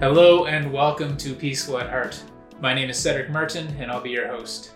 Hello 0.00 0.44
and 0.44 0.70
welcome 0.70 1.16
to 1.16 1.34
Peaceful 1.34 1.78
at 1.78 1.88
Heart. 1.88 2.22
My 2.60 2.74
name 2.74 2.90
is 2.90 2.98
Cedric 2.98 3.30
Martin 3.30 3.66
and 3.78 3.90
I'll 3.90 4.02
be 4.02 4.10
your 4.10 4.28
host. 4.28 4.72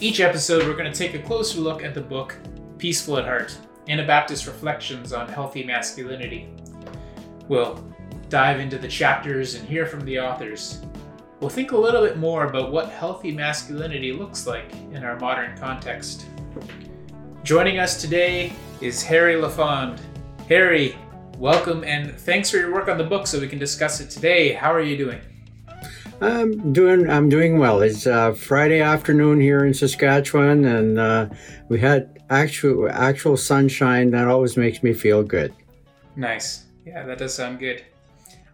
Each 0.00 0.20
episode, 0.20 0.66
we're 0.66 0.72
going 0.72 0.90
to 0.90 0.98
take 0.98 1.12
a 1.12 1.18
closer 1.18 1.60
look 1.60 1.84
at 1.84 1.92
the 1.92 2.00
book 2.00 2.34
Peaceful 2.78 3.18
at 3.18 3.26
Heart 3.26 3.54
Anabaptist 3.88 4.46
Reflections 4.46 5.12
on 5.12 5.28
Healthy 5.28 5.64
Masculinity. 5.64 6.48
We'll 7.46 7.84
dive 8.30 8.58
into 8.58 8.78
the 8.78 8.88
chapters 8.88 9.54
and 9.54 9.68
hear 9.68 9.84
from 9.84 10.06
the 10.06 10.18
authors. 10.18 10.80
We'll 11.40 11.50
think 11.50 11.70
a 11.70 11.76
little 11.76 12.04
bit 12.04 12.18
more 12.18 12.46
about 12.46 12.72
what 12.72 12.88
healthy 12.88 13.30
masculinity 13.30 14.12
looks 14.12 14.44
like 14.44 14.74
in 14.92 15.04
our 15.04 15.16
modern 15.20 15.56
context. 15.56 16.26
Joining 17.44 17.78
us 17.78 18.00
today 18.00 18.52
is 18.80 19.04
Harry 19.04 19.34
Lafond. 19.34 20.00
Harry, 20.48 20.96
welcome 21.36 21.84
and 21.84 22.18
thanks 22.18 22.50
for 22.50 22.56
your 22.56 22.74
work 22.74 22.88
on 22.88 22.98
the 22.98 23.04
book 23.04 23.28
so 23.28 23.38
we 23.38 23.46
can 23.46 23.60
discuss 23.60 24.00
it 24.00 24.10
today. 24.10 24.52
How 24.52 24.72
are 24.72 24.82
you 24.82 24.96
doing? 24.96 25.20
I'm 26.20 26.72
doing. 26.72 27.08
I'm 27.08 27.28
doing 27.28 27.60
well. 27.60 27.82
It's 27.82 28.08
uh, 28.08 28.32
Friday 28.32 28.80
afternoon 28.80 29.40
here 29.40 29.64
in 29.64 29.72
Saskatchewan, 29.72 30.64
and 30.64 30.98
uh, 30.98 31.28
we 31.68 31.78
had 31.78 32.18
actual 32.30 32.90
actual 32.90 33.36
sunshine. 33.36 34.10
That 34.10 34.26
always 34.26 34.56
makes 34.56 34.82
me 34.82 34.92
feel 34.92 35.22
good. 35.22 35.54
Nice. 36.16 36.64
Yeah, 36.84 37.04
that 37.04 37.18
does 37.18 37.34
sound 37.34 37.60
good. 37.60 37.84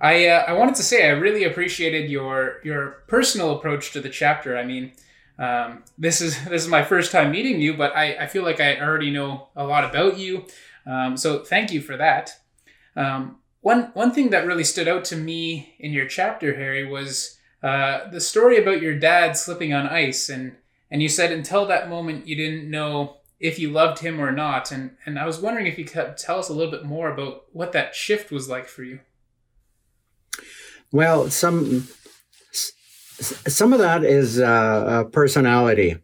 I 0.05 0.27
uh, 0.27 0.45
I 0.47 0.53
wanted 0.53 0.75
to 0.75 0.83
say 0.83 1.09
I 1.09 1.13
really 1.13 1.45
appreciated 1.45 2.11
your 2.11 2.61
your 2.63 3.05
personal 3.07 3.57
approach 3.57 3.93
to 3.93 4.03
the 4.03 4.11
chapter. 4.11 4.55
I 4.55 4.63
mean, 4.63 4.93
um, 5.39 5.83
this 5.97 6.21
is 6.21 6.45
this 6.51 6.63
is 6.63 6.69
my 6.69 6.85
first 6.85 7.11
time 7.11 7.33
meeting 7.33 7.59
you, 7.59 7.75
but 7.75 7.97
I, 7.97 8.15
I 8.17 8.27
feel 8.27 8.43
like 8.43 8.61
I 8.61 8.79
already 8.79 9.11
know 9.11 9.49
a 9.57 9.65
lot 9.65 9.85
about 9.85 10.19
you. 10.19 10.45
Um, 10.87 11.17
so 11.17 11.43
thank 11.43 11.73
you 11.73 11.81
for 11.81 11.97
that. 11.97 12.39
Um, 12.95 13.39
one 13.63 13.93
one 13.95 14.13
thing 14.13 14.29
that 14.29 14.47
really 14.47 14.63
stood 14.63 14.89
out 14.89 15.07
to 15.07 15.17
me 15.17 15.75
in 15.79 15.93
your 15.93 16.07
chapter, 16.07 16.55
Harry, 16.55 16.85
was 16.87 17.39
uh, 17.63 18.11
the 18.11 18.21
story 18.21 18.59
about 18.59 18.83
your 18.83 18.99
dad 18.99 19.39
slipping 19.39 19.73
on 19.73 19.89
ice, 19.89 20.29
and 20.29 20.57
and 20.91 21.03
you 21.03 21.09
said 21.09 21.33
until 21.33 21.65
that 21.65 21.89
moment 21.89 22.27
you 22.27 22.37
didn't 22.37 22.71
know 22.71 23.17
if 23.41 23.59
you 23.59 23.71
loved 23.71 24.01
him 24.01 24.21
or 24.21 24.33
not, 24.33 24.71
and 24.71 24.99
and 25.07 25.19
I 25.19 25.25
was 25.25 25.41
wondering 25.41 25.67
if 25.67 25.79
you 25.79 25.87
could 25.87 26.19
tell 26.19 26.39
us 26.39 26.51
a 26.51 26.53
little 26.53 26.71
bit 26.71 26.85
more 26.85 27.11
about 27.11 27.45
what 27.55 27.73
that 27.73 27.95
shift 27.95 28.31
was 28.31 28.51
like 28.51 28.69
for 28.69 28.85
you. 28.85 29.01
Well, 30.95 31.29
some 31.29 31.89
some 33.21 33.73
of 33.73 33.81
that 33.81 34.05
is 34.05 34.41
uh, 34.41 35.05
personality. 35.13 35.97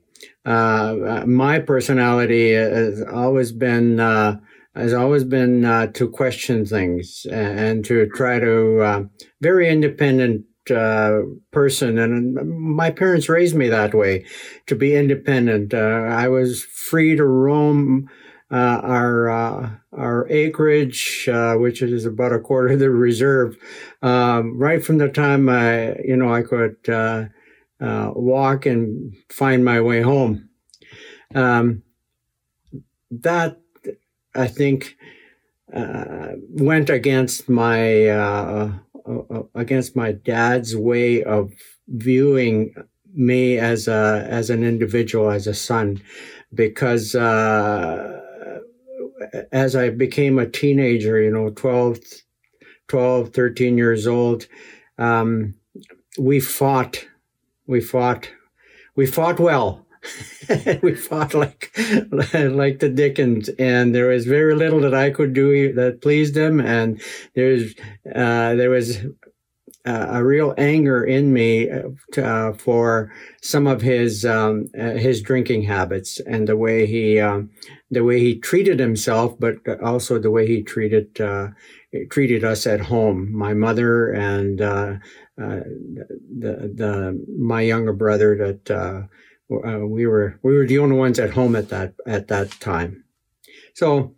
Uh, 0.45 1.23
my 1.27 1.61
personality 1.61 2.53
has 2.53 3.03
always 3.03 3.53
been 3.53 4.01
uh, 4.01 4.41
has 4.75 4.93
always 4.93 5.23
been 5.25 5.65
uh, 5.65 5.87
to 5.89 6.09
question 6.09 6.65
things 6.65 7.25
and 7.31 7.85
to 7.85 8.09
try 8.15 8.41
to 8.41 8.81
uh, 8.81 9.03
very 9.41 9.69
independent 9.69 10.47
uh, 10.71 11.21
person 11.53 11.99
and 11.99 12.35
my 12.59 12.91
parents 12.91 13.29
raised 13.29 13.55
me 13.57 13.69
that 13.69 13.95
way 13.95 14.25
to 14.67 14.77
be 14.77 14.95
independent 14.95 15.75
uh, 15.75 15.79
i 15.79 16.29
was 16.29 16.63
free 16.63 17.17
to 17.17 17.25
roam 17.25 18.09
uh, 18.51 18.81
our 18.83 19.31
uh, 19.31 19.71
our 19.93 20.29
acreage 20.29 21.29
which 21.57 21.83
is 21.83 22.05
about 22.05 22.33
a 22.33 22.41
quarter 22.41 22.75
of 22.75 22.79
the 22.81 22.91
reserve. 22.91 23.57
Um, 24.03 24.59
right 24.59 24.85
from 24.85 24.99
the 24.99 25.09
time 25.09 25.49
i 25.49 25.95
you 26.05 26.17
know 26.17 26.33
i 26.33 26.43
could 26.43 26.77
walk 27.81 28.67
and 28.67 29.15
find 29.31 29.65
my 29.65 29.81
way 29.81 30.03
home. 30.03 30.49
Um, 31.35 31.83
that 33.11 33.59
I 34.35 34.47
think 34.47 34.97
uh, 35.75 36.33
went 36.51 36.91
against 36.91 37.49
my 37.49 38.07
uh, 38.09 38.73
uh, 39.07 39.43
against 39.55 39.97
my 39.97 40.13
dad's 40.13 40.77
way 40.77 41.23
of 41.23 41.53
viewing 41.89 42.75
me 43.15 43.59
as 43.59 43.89
a 43.89 44.27
as 44.31 44.51
an 44.51 44.63
individual, 44.65 45.31
as 45.31 45.47
a 45.47 45.55
son, 45.55 46.01
because 46.55 47.15
uh, 47.15 48.20
as 49.53 49.77
I 49.77 49.91
became 49.91 50.39
a 50.39 50.49
teenager, 50.49 51.21
you 51.21 51.31
know, 51.31 51.51
12, 51.51 52.01
12 52.89 53.31
13 53.31 53.79
years 53.79 54.07
old, 54.07 54.47
um, 54.99 55.55
we 56.19 56.41
fought, 56.41 57.05
we 57.67 57.81
fought, 57.81 58.31
we 58.97 59.07
fought 59.07 59.39
well. 59.39 59.87
We 60.83 60.95
fought 60.95 61.35
like 61.35 61.71
like 62.33 62.79
the 62.81 62.89
Dickens, 62.93 63.51
and 63.51 63.95
there 63.95 64.09
was 64.09 64.25
very 64.27 64.57
little 64.57 64.81
that 64.81 64.95
I 64.95 65.11
could 65.11 65.33
do 65.33 65.73
that 65.75 66.01
pleased 66.01 66.37
him, 66.37 66.59
and 66.59 67.01
there's 67.35 67.75
uh, 68.07 68.55
there 68.55 68.71
was 68.71 68.99
uh, 69.87 70.09
a 70.11 70.25
real 70.25 70.55
anger 70.59 71.03
in 71.05 71.33
me 71.33 71.71
uh, 71.71 72.53
for 72.53 73.13
some 73.41 73.67
of 73.67 73.81
his 73.81 74.25
um, 74.25 74.67
uh, 74.79 74.91
his 74.91 75.23
drinking 75.23 75.63
habits 75.63 76.21
and 76.21 76.47
the 76.47 76.57
way 76.57 76.87
he 76.87 77.19
um, 77.19 77.51
the 77.91 78.05
way 78.05 78.21
he 78.21 78.39
treated 78.39 78.79
himself, 78.79 79.39
but 79.39 79.57
also 79.83 80.19
the 80.19 80.31
way 80.31 80.47
he 80.47 80.63
treated 80.63 81.21
uh, 81.21 81.49
treated 82.11 82.45
us 82.45 82.67
at 82.67 82.81
home, 82.81 83.33
my 83.33 83.55
mother 83.55 84.13
and 84.13 84.61
uh, 84.61 84.95
the 85.37 86.73
the 86.75 87.27
my 87.39 87.63
younger 87.63 87.95
brother 87.95 88.37
that 88.37 88.71
uh, 88.71 89.03
we 89.87 90.07
were 90.07 90.39
we 90.43 90.55
were 90.55 90.67
the 90.67 90.79
only 90.79 90.97
ones 90.97 91.19
at 91.19 91.31
home 91.31 91.57
at 91.57 91.71
that 91.71 91.95
at 92.07 92.29
that 92.29 92.51
time. 92.61 93.05
So 93.75 94.15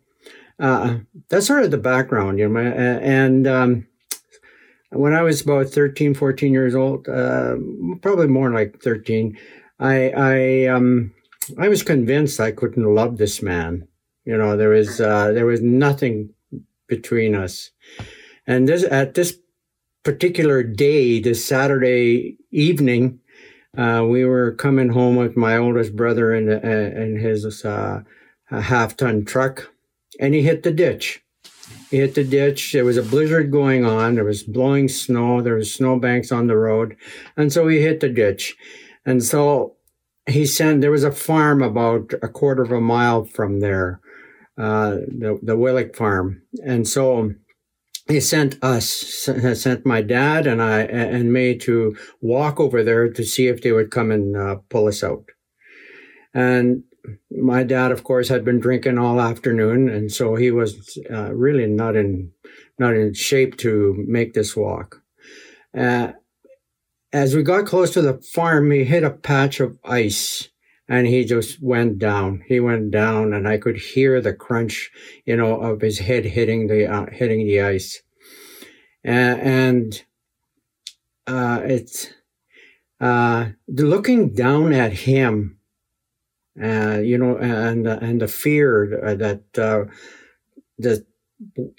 uh, 0.58 0.98
that's 1.28 1.46
sort 1.46 1.64
of 1.64 1.70
the 1.70 1.78
background, 1.78 2.38
you 2.38 2.48
know. 2.48 2.60
And 2.60 3.46
um, 3.46 3.86
when 4.92 5.14
I 5.14 5.22
was 5.22 5.40
about 5.40 5.68
13, 5.68 6.14
14 6.14 6.52
years 6.52 6.74
old, 6.74 7.08
uh, 7.08 7.56
probably 8.02 8.28
more 8.28 8.50
like 8.52 8.80
13, 8.82 9.36
I 9.80 10.10
I 10.10 10.66
um, 10.66 11.12
I 11.58 11.68
was 11.68 11.82
convinced 11.82 12.40
I 12.40 12.52
couldn't 12.52 12.94
love 12.94 13.18
this 13.18 13.42
man. 13.42 13.88
You 14.24 14.36
know, 14.36 14.56
there 14.56 14.70
was 14.70 15.00
uh, 15.00 15.32
there 15.32 15.46
was 15.46 15.60
nothing 15.60 16.30
between 16.86 17.34
us. 17.34 17.70
And 18.46 18.68
this 18.68 18.84
at 18.84 19.14
this 19.14 19.38
particular 20.04 20.62
day, 20.62 21.20
this 21.20 21.44
Saturday 21.44 22.36
evening, 22.50 23.20
uh, 23.76 24.04
we 24.08 24.24
were 24.24 24.52
coming 24.52 24.90
home 24.90 25.16
with 25.16 25.36
my 25.36 25.56
oldest 25.56 25.96
brother 25.96 26.34
in, 26.34 26.48
in 26.50 27.16
his 27.16 27.64
uh, 27.64 28.02
half 28.50 28.96
ton 28.96 29.24
truck, 29.24 29.72
and 30.20 30.34
he 30.34 30.42
hit 30.42 30.62
the 30.62 30.72
ditch. 30.72 31.21
He 31.92 31.98
hit 31.98 32.14
the 32.14 32.24
ditch. 32.24 32.72
There 32.72 32.86
was 32.86 32.96
a 32.96 33.02
blizzard 33.02 33.52
going 33.52 33.84
on. 33.84 34.14
There 34.14 34.24
was 34.24 34.42
blowing 34.42 34.88
snow. 34.88 35.42
There 35.42 35.56
was 35.56 35.74
snowbanks 35.74 36.32
on 36.32 36.46
the 36.46 36.56
road. 36.56 36.96
And 37.36 37.52
so 37.52 37.68
he 37.68 37.82
hit 37.82 38.00
the 38.00 38.08
ditch. 38.08 38.56
And 39.04 39.22
so 39.22 39.76
he 40.26 40.46
sent, 40.46 40.80
there 40.80 40.90
was 40.90 41.04
a 41.04 41.12
farm 41.12 41.60
about 41.62 42.14
a 42.22 42.28
quarter 42.28 42.62
of 42.62 42.72
a 42.72 42.80
mile 42.80 43.26
from 43.26 43.60
there, 43.60 44.00
uh, 44.56 44.92
the, 45.06 45.38
the 45.42 45.54
Willick 45.54 45.94
farm. 45.94 46.40
And 46.64 46.88
so 46.88 47.34
he 48.08 48.20
sent 48.20 48.56
us, 48.64 48.86
sent 48.88 49.84
my 49.84 50.00
dad 50.00 50.46
and 50.46 50.62
I 50.62 50.84
and 50.84 51.30
me 51.30 51.58
to 51.58 51.94
walk 52.22 52.58
over 52.58 52.82
there 52.82 53.10
to 53.10 53.22
see 53.22 53.48
if 53.48 53.60
they 53.60 53.72
would 53.72 53.90
come 53.90 54.10
and 54.10 54.34
uh, 54.34 54.56
pull 54.70 54.88
us 54.88 55.04
out. 55.04 55.26
And 56.32 56.84
my 57.30 57.62
dad, 57.62 57.92
of 57.92 58.04
course, 58.04 58.28
had 58.28 58.44
been 58.44 58.60
drinking 58.60 58.98
all 58.98 59.20
afternoon, 59.20 59.88
and 59.88 60.12
so 60.12 60.34
he 60.34 60.50
was 60.50 60.98
uh, 61.10 61.32
really 61.32 61.66
not 61.66 61.96
in 61.96 62.32
not 62.78 62.94
in 62.94 63.14
shape 63.14 63.56
to 63.58 63.94
make 64.06 64.34
this 64.34 64.56
walk. 64.56 65.02
Uh, 65.76 66.12
as 67.12 67.34
we 67.34 67.42
got 67.42 67.66
close 67.66 67.92
to 67.92 68.02
the 68.02 68.14
farm, 68.14 68.70
he 68.70 68.84
hit 68.84 69.04
a 69.04 69.10
patch 69.10 69.60
of 69.60 69.78
ice 69.84 70.48
and 70.88 71.06
he 71.06 71.24
just 71.24 71.62
went 71.62 71.98
down. 71.98 72.42
He 72.46 72.60
went 72.60 72.90
down, 72.90 73.32
and 73.32 73.48
I 73.48 73.56
could 73.56 73.78
hear 73.78 74.20
the 74.20 74.34
crunch, 74.34 74.90
you 75.24 75.36
know, 75.36 75.60
of 75.60 75.80
his 75.80 75.98
head 75.98 76.24
hitting 76.24 76.66
the 76.66 76.86
uh, 76.86 77.06
hitting 77.10 77.46
the 77.46 77.62
ice. 77.62 78.02
And 79.04 80.02
uh, 81.26 81.60
it's 81.64 82.10
uh, 83.00 83.50
looking 83.68 84.34
down 84.34 84.72
at 84.72 84.92
him, 84.92 85.58
uh, 86.60 86.98
you 86.98 87.18
know, 87.18 87.36
and 87.38 87.86
and 87.86 88.20
the 88.20 88.28
fear 88.28 89.00
that 89.16 89.42
uh, 89.58 89.84
that 90.78 91.06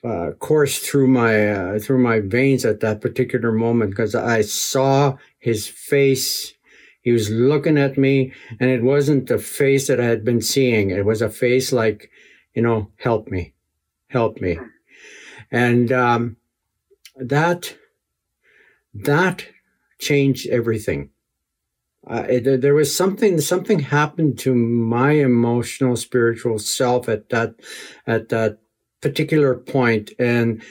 uh, 0.03 0.31
coursed 0.39 0.83
through 0.83 1.07
my 1.07 1.49
uh, 1.51 1.79
through 1.79 1.99
my 1.99 2.19
veins 2.19 2.65
at 2.65 2.79
that 2.81 3.01
particular 3.01 3.51
moment 3.51 3.91
because 3.91 4.15
I 4.15 4.41
saw 4.41 5.17
his 5.39 5.67
face 5.67 6.53
he 7.03 7.11
was 7.11 7.29
looking 7.29 7.77
at 7.77 7.97
me, 7.97 8.31
and 8.61 8.69
it 8.69 8.81
wasn't 8.81 9.27
the 9.27 9.37
face 9.37 9.87
that 9.87 9.99
I 9.99 10.05
had 10.05 10.23
been 10.23 10.41
seeing. 10.41 10.89
It 10.89 11.05
was 11.05 11.21
a 11.21 11.29
face 11.29 11.73
like, 11.73 12.09
you 12.55 12.61
know, 12.61 12.91
help 12.95 13.27
me, 13.27 13.53
help 14.07 14.39
me. 14.39 14.57
And 15.51 15.91
um, 15.91 16.37
that, 17.17 17.75
that 18.93 19.47
changed 19.99 20.47
everything. 20.47 21.09
Uh, 22.05 22.25
it, 22.29 22.61
there 22.61 22.73
was 22.73 22.95
something 22.95 23.39
something 23.39 23.79
happened 23.79 24.37
to 24.37 24.53
my 24.53 25.11
emotional 25.11 25.95
spiritual 25.95 26.59
self 26.59 27.07
at 27.07 27.29
that 27.29 27.55
at 28.05 28.29
that 28.29 28.59
particular 29.01 29.55
point 29.55 30.11
and 30.19 30.61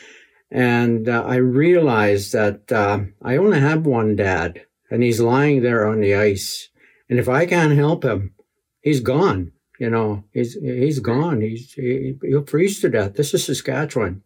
and 0.50 1.08
uh, 1.08 1.24
I 1.26 1.36
realized 1.36 2.32
that 2.34 2.70
uh, 2.70 3.00
I 3.22 3.38
only 3.38 3.60
have 3.60 3.86
one 3.86 4.14
dad 4.16 4.62
and 4.90 5.02
he's 5.02 5.20
lying 5.20 5.62
there 5.62 5.86
on 5.86 6.00
the 6.00 6.14
ice 6.14 6.68
and 7.08 7.18
if 7.18 7.28
I 7.28 7.46
can't 7.46 7.76
help 7.76 8.04
him 8.04 8.34
he's 8.82 9.00
gone 9.00 9.52
you 9.82 9.90
know 9.90 10.22
he's 10.32 10.54
he's 10.54 11.00
gone 11.00 11.40
he's 11.40 11.72
he, 11.72 12.16
he'll 12.22 12.46
freeze 12.46 12.80
to 12.80 12.88
death. 12.88 13.14
This 13.14 13.34
is 13.34 13.46
Saskatchewan. 13.46 14.22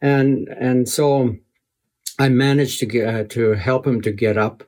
And 0.00 0.48
and 0.48 0.88
so 0.88 1.36
I 2.18 2.28
managed 2.28 2.80
to 2.80 2.86
get 2.86 3.14
uh, 3.14 3.24
to 3.34 3.52
help 3.52 3.86
him 3.86 4.00
to 4.02 4.10
get 4.10 4.36
up 4.36 4.64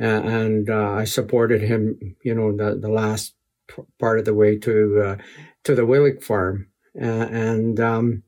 and 0.00 0.70
uh, 0.70 0.92
I 0.92 1.04
supported 1.04 1.60
him, 1.60 2.16
you 2.22 2.34
know, 2.34 2.56
the, 2.56 2.76
the 2.76 2.88
last 2.88 3.34
part 3.98 4.18
of 4.18 4.24
the 4.24 4.34
way 4.34 4.58
to 4.58 5.00
uh, 5.00 5.16
to 5.64 5.74
the 5.74 5.82
Willick 5.82 6.22
farm, 6.22 6.68
and 6.94 7.78
um, 7.78 8.22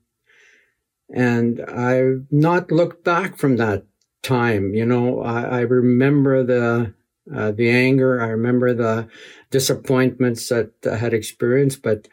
and 1.15 1.61
I've 1.63 2.27
not 2.31 2.71
looked 2.71 3.05
back 3.05 3.39
from 3.39 3.57
that 3.57 3.85
time. 4.23 4.75
You 4.75 4.87
know, 4.87 5.23
I, 5.23 5.43
I 5.43 5.61
remember 5.61 6.45
the 6.45 6.95
uh, 7.35 7.53
the 7.53 7.71
anger, 7.71 8.21
I 8.21 8.29
remember 8.29 8.75
the 8.75 9.09
disappointments 9.51 10.49
that 10.49 10.73
I 10.91 10.97
had 10.97 11.15
experienced, 11.15 11.83
but 11.83 12.07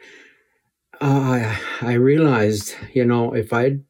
uh, 1.00 1.04
I 1.04 1.60
I 1.82 1.92
realized, 1.92 2.74
you 2.94 3.04
know, 3.04 3.34
if 3.34 3.52
I 3.52 3.80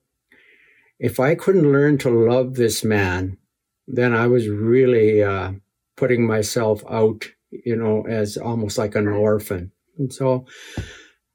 if 0.99 1.21
I 1.21 1.37
couldn't 1.37 1.73
learn 1.73 1.97
to 1.99 2.11
love 2.11 2.55
this 2.55 2.83
man 2.83 3.39
then 3.93 4.15
I 4.15 4.27
was 4.27 4.49
really 4.49 5.23
uh, 5.23 5.53
putting 5.97 6.27
myself 6.27 6.83
out, 6.91 7.27
you 7.51 7.77
know, 7.77 8.07
as 8.07 8.37
almost 8.37 8.79
like 8.79 8.95
an 8.95 9.09
orphan. 9.09 9.73
And 9.99 10.13
so 10.13 10.47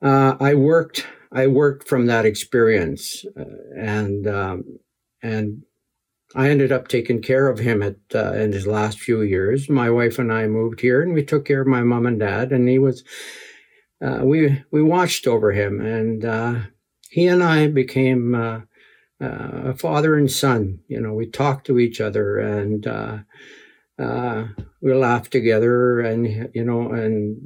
uh, 0.01 0.35
I 0.39 0.55
worked. 0.55 1.07
I 1.31 1.47
worked 1.47 1.87
from 1.87 2.05
that 2.05 2.25
experience, 2.25 3.25
uh, 3.37 3.43
and 3.77 4.25
um, 4.27 4.79
and 5.21 5.63
I 6.35 6.49
ended 6.49 6.71
up 6.71 6.87
taking 6.87 7.21
care 7.21 7.49
of 7.49 7.59
him 7.59 7.83
at 7.83 7.97
uh, 8.13 8.33
in 8.33 8.53
his 8.53 8.67
last 8.67 8.99
few 8.99 9.21
years. 9.21 9.69
My 9.69 9.89
wife 9.89 10.17
and 10.17 10.31
I 10.31 10.47
moved 10.47 10.79
here, 10.79 11.01
and 11.01 11.13
we 11.13 11.23
took 11.23 11.45
care 11.45 11.61
of 11.61 11.67
my 11.67 11.83
mom 11.83 12.05
and 12.05 12.19
dad, 12.19 12.51
and 12.51 12.69
he 12.69 12.79
was. 12.79 13.03
Uh, 14.03 14.19
we 14.23 14.63
we 14.71 14.81
watched 14.81 15.27
over 15.27 15.51
him, 15.51 15.81
and 15.81 16.23
uh, 16.23 16.55
he 17.09 17.27
and 17.27 17.43
I 17.43 17.67
became 17.67 18.65
uh, 19.25 19.73
father 19.73 20.15
and 20.15 20.31
son. 20.31 20.79
You 20.87 21.01
know, 21.01 21.13
we 21.13 21.25
talked 21.25 21.65
to 21.67 21.79
each 21.79 21.99
other 21.99 22.37
and 22.37 22.85
uh, 22.85 23.17
uh, 23.97 24.47
we 24.81 24.93
laughed 24.93 25.31
together, 25.31 26.01
and 26.01 26.49
you 26.53 26.63
know, 26.63 26.91
and 26.91 27.37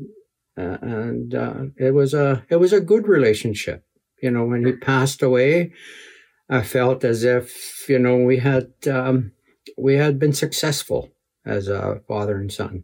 uh, 0.57 0.77
and 0.81 1.35
uh, 1.35 1.63
it 1.77 1.93
was 1.93 2.13
a 2.13 2.43
it 2.49 2.55
was 2.57 2.73
a 2.73 2.81
good 2.81 3.07
relationship. 3.07 3.85
You 4.21 4.31
know, 4.31 4.45
when 4.45 4.65
he 4.65 4.73
passed 4.73 5.21
away, 5.21 5.71
I 6.49 6.63
felt 6.63 7.03
as 7.03 7.23
if 7.23 7.87
you 7.87 7.99
know 7.99 8.17
we 8.17 8.37
had 8.37 8.71
um, 8.91 9.31
we 9.77 9.95
had 9.95 10.17
been 10.17 10.33
successful 10.33 11.11
as 11.45 11.67
a 11.67 12.01
father 12.07 12.37
and 12.37 12.51
son. 12.51 12.83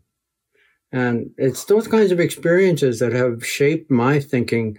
And 0.91 1.31
it's 1.37 1.65
those 1.65 1.87
kinds 1.87 2.11
of 2.11 2.19
experiences 2.19 2.99
that 2.99 3.11
have 3.11 3.45
shaped 3.45 3.91
my 3.91 4.19
thinking, 4.19 4.77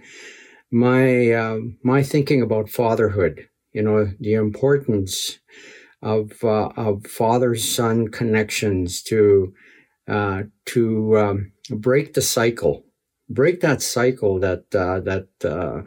my 0.71 1.31
uh, 1.31 1.57
my 1.83 2.01
thinking 2.01 2.41
about 2.41 2.69
fatherhood 2.69 3.49
you 3.77 3.83
know, 3.83 4.11
the 4.19 4.33
importance 4.33 5.37
of 6.01 6.43
uh, 6.43 6.69
of 6.75 7.05
father 7.05 7.55
son 7.55 8.07
connections 8.07 9.03
to 9.03 9.53
uh, 10.07 10.43
to 10.65 11.17
um, 11.19 11.51
break 11.69 12.15
the 12.15 12.21
cycle, 12.23 12.83
break 13.29 13.61
that 13.61 13.83
cycle 13.83 14.39
that 14.39 14.63
uh, 14.73 14.99
that 15.01 15.27
uh, 15.45 15.81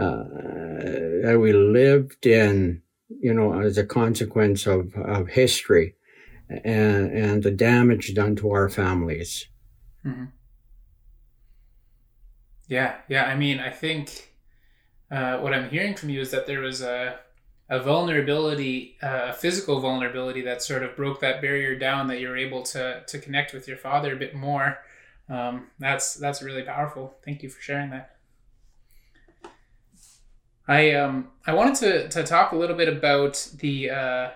uh, 0.00 0.24
that 1.24 1.38
we 1.38 1.52
lived 1.52 2.24
in, 2.24 2.80
you 3.20 3.34
know, 3.34 3.60
as 3.60 3.76
a 3.76 3.84
consequence 3.84 4.66
of 4.66 4.94
of 4.94 5.28
history 5.28 5.96
and 6.48 7.12
and 7.12 7.42
the 7.42 7.50
damage 7.50 8.14
done 8.14 8.36
to 8.36 8.50
our 8.50 8.70
families. 8.70 9.48
Mm-hmm. 10.02 10.24
Yeah, 12.68 12.96
yeah. 13.06 13.24
I 13.24 13.34
mean, 13.34 13.60
I 13.60 13.68
think 13.68 14.28
uh, 15.10 15.38
what 15.38 15.54
I'm 15.54 15.70
hearing 15.70 15.94
from 15.94 16.10
you 16.10 16.20
is 16.20 16.30
that 16.30 16.46
there 16.46 16.60
was 16.60 16.82
a 16.82 17.18
a 17.70 17.78
vulnerability, 17.78 18.96
uh, 19.02 19.26
a 19.28 19.32
physical 19.34 19.78
vulnerability 19.78 20.40
that 20.40 20.62
sort 20.62 20.82
of 20.82 20.96
broke 20.96 21.20
that 21.20 21.42
barrier 21.42 21.78
down. 21.78 22.06
That 22.08 22.20
you're 22.20 22.36
able 22.36 22.62
to 22.64 23.02
to 23.06 23.18
connect 23.18 23.52
with 23.52 23.68
your 23.68 23.76
father 23.76 24.14
a 24.14 24.16
bit 24.16 24.34
more. 24.34 24.78
Um, 25.28 25.66
that's 25.78 26.14
that's 26.14 26.42
really 26.42 26.62
powerful. 26.62 27.16
Thank 27.24 27.42
you 27.42 27.50
for 27.50 27.60
sharing 27.60 27.90
that. 27.90 28.16
I 30.66 30.92
um 30.92 31.28
I 31.46 31.54
wanted 31.54 31.74
to 31.76 32.08
to 32.08 32.22
talk 32.24 32.52
a 32.52 32.56
little 32.56 32.76
bit 32.76 32.88
about 32.88 33.48
the 33.58 33.90
uh, 33.90 34.30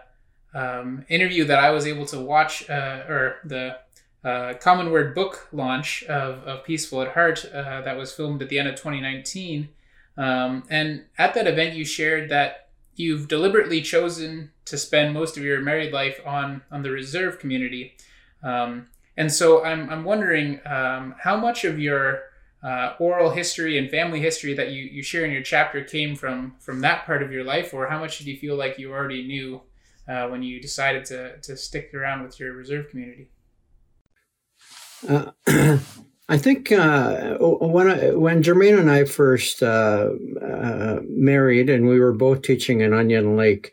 um, 0.54 1.04
interview 1.08 1.44
that 1.44 1.58
I 1.58 1.70
was 1.70 1.86
able 1.86 2.06
to 2.06 2.18
watch, 2.18 2.68
uh, 2.68 3.04
or 3.08 3.36
the 3.44 3.78
uh, 4.24 4.54
Common 4.54 4.90
Word 4.90 5.14
book 5.14 5.48
launch 5.52 6.04
of, 6.04 6.44
of 6.44 6.64
Peaceful 6.64 7.02
at 7.02 7.12
Heart 7.12 7.46
uh, 7.46 7.80
that 7.82 7.96
was 7.96 8.12
filmed 8.12 8.42
at 8.42 8.48
the 8.48 8.58
end 8.58 8.68
of 8.68 8.74
2019. 8.74 9.68
Um, 10.16 10.64
and 10.68 11.04
at 11.18 11.34
that 11.34 11.46
event, 11.46 11.74
you 11.74 11.84
shared 11.84 12.28
that 12.30 12.68
you've 12.94 13.28
deliberately 13.28 13.80
chosen 13.80 14.50
to 14.66 14.76
spend 14.76 15.14
most 15.14 15.36
of 15.36 15.42
your 15.42 15.60
married 15.60 15.92
life 15.92 16.20
on 16.26 16.62
on 16.70 16.82
the 16.82 16.90
reserve 16.90 17.38
community. 17.38 17.96
Um, 18.42 18.88
and 19.16 19.32
so 19.32 19.64
I'm, 19.64 19.90
I'm 19.90 20.04
wondering 20.04 20.60
um, 20.66 21.14
how 21.20 21.36
much 21.36 21.64
of 21.64 21.78
your 21.78 22.22
uh, 22.62 22.94
oral 22.98 23.30
history 23.30 23.76
and 23.76 23.90
family 23.90 24.20
history 24.20 24.54
that 24.54 24.70
you, 24.70 24.84
you 24.84 25.02
share 25.02 25.24
in 25.24 25.32
your 25.32 25.42
chapter 25.42 25.82
came 25.82 26.14
from 26.14 26.54
from 26.60 26.80
that 26.80 27.04
part 27.04 27.22
of 27.22 27.32
your 27.32 27.44
life, 27.44 27.74
or 27.74 27.88
how 27.88 27.98
much 27.98 28.18
did 28.18 28.26
you 28.26 28.36
feel 28.36 28.56
like 28.56 28.78
you 28.78 28.92
already 28.92 29.26
knew 29.26 29.62
uh, 30.08 30.28
when 30.28 30.42
you 30.42 30.60
decided 30.60 31.04
to, 31.06 31.38
to 31.38 31.56
stick 31.56 31.92
around 31.94 32.22
with 32.22 32.38
your 32.38 32.52
reserve 32.52 32.88
community? 32.88 33.28
Uh, 35.08 35.32
I 36.28 36.38
think 36.38 36.70
uh, 36.70 37.36
when 37.40 37.90
I, 37.90 38.10
when 38.12 38.42
Germaine 38.42 38.78
and 38.78 38.90
I 38.90 39.04
first 39.04 39.62
uh, 39.62 40.10
uh, 40.40 41.00
married, 41.08 41.68
and 41.68 41.88
we 41.88 41.98
were 41.98 42.12
both 42.12 42.42
teaching 42.42 42.80
in 42.80 42.92
Onion 42.92 43.36
Lake. 43.36 43.72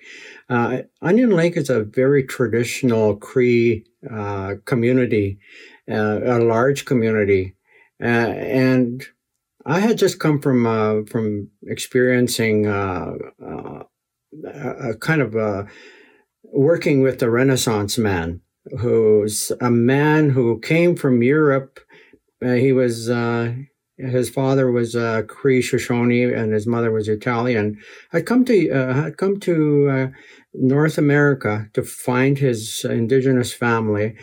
Uh, 0.49 0.79
Onion 1.01 1.29
Lake 1.29 1.57
is 1.57 1.69
a 1.69 1.83
very 1.83 2.23
traditional 2.23 3.15
Cree 3.15 3.85
uh, 4.09 4.55
community, 4.65 5.39
uh, 5.89 6.19
a 6.23 6.39
large 6.39 6.85
community, 6.85 7.55
and 7.99 9.05
I 9.65 9.79
had 9.79 9.99
just 9.99 10.19
come 10.19 10.41
from 10.41 11.05
from 11.05 11.49
experiencing 11.67 12.65
a 12.65 13.13
kind 14.99 15.21
of 15.21 15.69
working 16.43 17.01
with 17.01 17.19
the 17.19 17.29
Renaissance 17.29 17.99
man, 17.99 18.41
who's 18.79 19.51
a 19.61 19.69
man 19.69 20.31
who 20.31 20.59
came 20.59 20.95
from 20.95 21.21
Europe 21.21 21.79
uh, 22.43 22.53
he 22.53 22.71
was 22.71 23.09
uh, 23.09 23.53
his 23.97 24.29
father 24.29 24.71
was 24.71 24.95
uh, 24.95 25.23
Cree 25.27 25.61
Shoshone 25.61 26.23
and 26.33 26.53
his 26.53 26.65
mother 26.65 26.91
was 26.91 27.07
Italian. 27.07 27.79
Had 28.11 28.25
come 28.25 28.45
to 28.45 28.71
uh, 28.71 28.93
had 28.93 29.17
come 29.17 29.39
to 29.41 29.89
uh, 29.89 30.07
North 30.53 30.97
America 30.97 31.69
to 31.73 31.83
find 31.83 32.37
his 32.37 32.85
indigenous 32.85 33.53
family, 33.53 34.15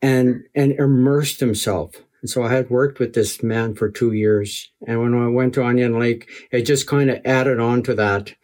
and 0.00 0.42
and 0.54 0.72
immersed 0.72 1.40
himself. 1.40 1.96
And 2.20 2.30
so 2.30 2.42
I 2.42 2.52
had 2.52 2.70
worked 2.70 2.98
with 2.98 3.14
this 3.14 3.42
man 3.42 3.74
for 3.74 3.88
two 3.88 4.12
years, 4.12 4.70
and 4.86 5.00
when 5.00 5.14
I 5.14 5.28
went 5.28 5.54
to 5.54 5.64
Onion 5.64 5.98
Lake, 5.98 6.28
it 6.50 6.62
just 6.62 6.86
kind 6.86 7.10
of 7.10 7.20
added 7.24 7.60
on 7.60 7.82
to 7.84 7.94
that, 7.94 8.34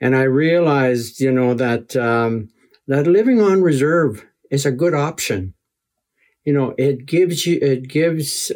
and 0.00 0.14
I 0.14 0.22
realized, 0.22 1.20
you 1.20 1.32
know, 1.32 1.54
that 1.54 1.96
um, 1.96 2.48
that 2.86 3.06
living 3.06 3.40
on 3.40 3.62
reserve 3.62 4.24
is 4.50 4.66
a 4.66 4.72
good 4.72 4.94
option 4.94 5.54
you 6.44 6.52
know 6.52 6.74
it 6.78 7.06
gives 7.06 7.46
you 7.46 7.58
it 7.60 7.88
gives 7.88 8.52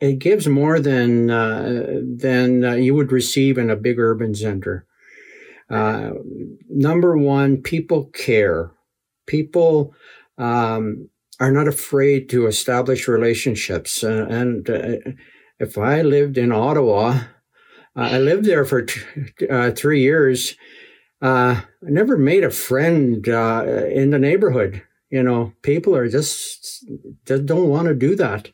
it 0.00 0.18
gives 0.18 0.46
more 0.46 0.78
than 0.78 1.30
uh, 1.30 2.00
than 2.02 2.64
uh, 2.64 2.74
you 2.74 2.94
would 2.94 3.12
receive 3.12 3.58
in 3.58 3.70
a 3.70 3.76
big 3.76 3.98
urban 3.98 4.34
center. 4.34 4.86
Uh, 5.70 6.10
number 6.68 7.16
one, 7.16 7.62
people 7.62 8.06
care. 8.12 8.72
People 9.26 9.94
um, 10.38 11.08
are 11.40 11.50
not 11.50 11.66
afraid 11.66 12.28
to 12.30 12.46
establish 12.46 13.08
relationships. 13.08 14.04
Uh, 14.04 14.26
and 14.28 14.68
uh, 14.70 15.12
if 15.58 15.76
I 15.78 16.02
lived 16.02 16.38
in 16.38 16.52
Ottawa, 16.52 17.20
I 17.96 18.18
lived 18.18 18.44
there 18.44 18.64
for 18.64 18.82
t- 18.82 19.00
uh, 19.50 19.70
three 19.72 20.02
years. 20.02 20.54
I 21.22 21.64
never 21.82 22.16
made 22.18 22.44
a 22.44 22.50
friend 22.50 23.26
in 23.26 24.10
the 24.10 24.18
neighborhood. 24.18 24.82
You 25.16 25.22
know, 25.22 25.54
people 25.62 25.96
are 25.96 26.10
just, 26.10 26.84
just 27.24 27.46
don't 27.46 27.70
want 27.70 27.88
to 27.88 27.94
do 27.94 28.14
that. 28.16 28.50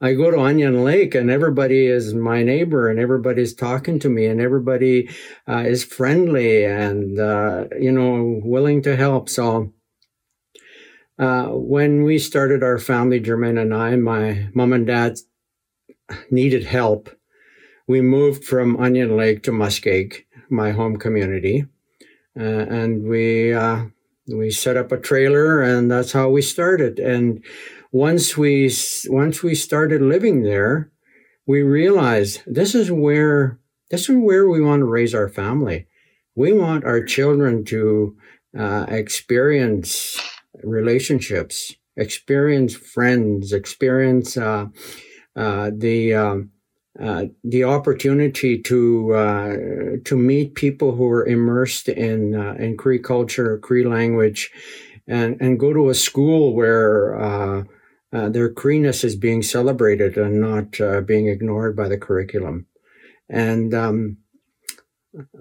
I 0.00 0.14
go 0.14 0.32
to 0.32 0.40
Onion 0.40 0.82
Lake 0.82 1.14
and 1.14 1.30
everybody 1.30 1.86
is 1.86 2.12
my 2.12 2.42
neighbor 2.42 2.90
and 2.90 2.98
everybody's 2.98 3.54
talking 3.54 4.00
to 4.00 4.08
me 4.08 4.26
and 4.26 4.40
everybody 4.40 5.08
uh, 5.48 5.62
is 5.64 5.84
friendly 5.84 6.64
and, 6.64 7.20
uh, 7.20 7.66
you 7.78 7.92
know, 7.92 8.40
willing 8.42 8.82
to 8.82 8.96
help. 8.96 9.28
So, 9.28 9.72
uh, 11.20 11.50
when 11.50 12.02
we 12.02 12.18
started 12.18 12.64
our 12.64 12.80
family, 12.80 13.20
Germaine 13.20 13.58
and 13.58 13.72
I, 13.72 13.94
my 13.94 14.48
mom 14.54 14.72
and 14.72 14.84
dad 14.84 15.18
needed 16.32 16.64
help. 16.64 17.10
We 17.86 18.00
moved 18.00 18.44
from 18.44 18.76
Onion 18.76 19.16
Lake 19.16 19.44
to 19.44 19.52
Muskeg, 19.52 20.24
my 20.50 20.72
home 20.72 20.96
community, 20.96 21.66
uh, 22.36 22.42
and 22.42 23.04
we 23.04 23.54
uh, 23.54 23.84
we 24.28 24.50
set 24.50 24.76
up 24.76 24.92
a 24.92 24.98
trailer, 24.98 25.62
and 25.62 25.90
that's 25.90 26.12
how 26.12 26.30
we 26.30 26.42
started. 26.42 26.98
And 26.98 27.44
once 27.90 28.36
we 28.36 28.72
once 29.06 29.42
we 29.42 29.54
started 29.54 30.02
living 30.02 30.42
there, 30.42 30.90
we 31.46 31.62
realized 31.62 32.42
this 32.46 32.74
is 32.74 32.90
where 32.90 33.58
this 33.90 34.08
is 34.08 34.16
where 34.16 34.48
we 34.48 34.60
want 34.60 34.80
to 34.80 34.86
raise 34.86 35.14
our 35.14 35.28
family. 35.28 35.86
We 36.34 36.52
want 36.52 36.84
our 36.84 37.02
children 37.02 37.64
to 37.66 38.16
uh, 38.58 38.86
experience 38.88 40.18
relationships, 40.62 41.74
experience 41.96 42.74
friends, 42.74 43.52
experience 43.52 44.36
uh, 44.36 44.66
uh, 45.36 45.70
the 45.76 46.14
um, 46.14 46.50
uh, 47.00 47.24
the 47.42 47.64
opportunity 47.64 48.58
to 48.58 49.14
uh, 49.14 49.56
to 50.04 50.16
meet 50.16 50.54
people 50.54 50.94
who 50.94 51.08
are 51.08 51.26
immersed 51.26 51.88
in 51.88 52.34
uh, 52.34 52.54
in 52.58 52.76
Cree 52.76 52.98
culture, 52.98 53.58
Cree 53.58 53.84
language, 53.84 54.50
and 55.08 55.40
and 55.40 55.58
go 55.58 55.72
to 55.72 55.88
a 55.88 55.94
school 55.94 56.54
where 56.54 57.18
uh, 57.18 57.62
their 58.10 58.52
Creeness 58.52 59.04
is 59.04 59.16
being 59.16 59.42
celebrated 59.42 60.18
and 60.18 60.38
not 60.38 61.06
being 61.06 61.28
ignored 61.28 61.74
by 61.74 61.88
the 61.88 61.96
curriculum. 61.96 62.66
And 63.26 63.72
um, 63.72 64.18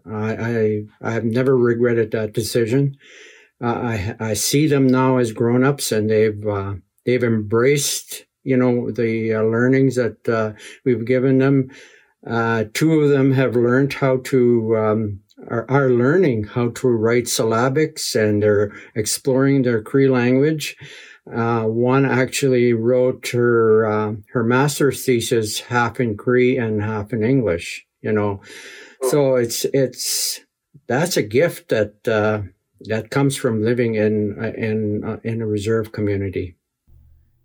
I, 0.05 0.35
I 0.35 0.83
I 1.01 1.11
have 1.11 1.25
never 1.25 1.57
regretted 1.57 2.11
that 2.11 2.31
decision. 2.31 2.95
I 3.59 4.15
I 4.21 4.33
see 4.35 4.67
them 4.67 4.87
now 4.87 5.17
as 5.17 5.33
grown 5.33 5.65
ups, 5.65 5.91
and 5.91 6.09
they've 6.09 6.45
they've 7.05 7.23
embraced 7.25 8.25
you 8.43 8.57
know, 8.57 8.91
the 8.91 9.33
uh, 9.33 9.41
learnings 9.43 9.95
that 9.95 10.27
uh, 10.27 10.53
we've 10.85 11.05
given 11.05 11.37
them. 11.37 11.69
Uh, 12.25 12.65
two 12.73 13.01
of 13.01 13.09
them 13.09 13.31
have 13.33 13.55
learned 13.55 13.93
how 13.93 14.17
to, 14.17 14.77
um, 14.77 15.19
are, 15.49 15.65
are, 15.69 15.89
learning 15.89 16.43
how 16.43 16.69
to 16.69 16.87
write 16.87 17.23
syllabics 17.23 18.15
and 18.15 18.43
they're 18.43 18.71
exploring 18.93 19.63
their 19.63 19.81
Cree 19.81 20.07
language. 20.07 20.77
Uh, 21.31 21.63
one 21.63 22.05
actually 22.05 22.73
wrote 22.73 23.27
her, 23.29 23.85
uh, 23.85 24.13
her 24.33 24.43
master's 24.43 25.03
thesis 25.03 25.61
half 25.61 25.99
in 25.99 26.15
Cree 26.15 26.57
and 26.57 26.81
half 26.81 27.11
in 27.11 27.23
English, 27.23 27.85
you 28.01 28.11
know. 28.11 28.41
So 29.09 29.35
it's, 29.35 29.65
it's, 29.65 30.41
that's 30.87 31.17
a 31.17 31.23
gift 31.23 31.69
that, 31.69 32.07
uh, 32.07 32.43
that 32.81 33.09
comes 33.09 33.35
from 33.35 33.63
living 33.63 33.95
in, 33.95 34.43
in, 34.55 35.19
in 35.23 35.41
a 35.41 35.47
reserve 35.47 35.91
community. 35.91 36.55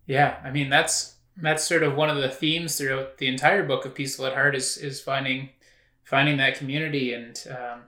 Yeah, 0.07 0.39
I 0.45 0.51
mean 0.51 0.71
that's 0.71 1.17
that's 1.37 1.65
sort 1.65 1.83
of 1.83 1.95
one 1.95 2.09
of 2.09 2.17
the 2.17 2.29
themes 2.29 2.79
throughout 2.79 3.19
the 3.19 3.27
entire 3.27 3.63
book 3.63 3.85
of 3.85 3.95
Peaceful 3.95 4.27
at 4.27 4.35
Heart 4.35 4.57
is 4.57 4.77
is 4.77 5.01
finding 5.01 5.51
finding 6.05 6.37
that 6.39 6.57
community. 6.57 7.13
And 7.13 7.39
um, 7.51 7.81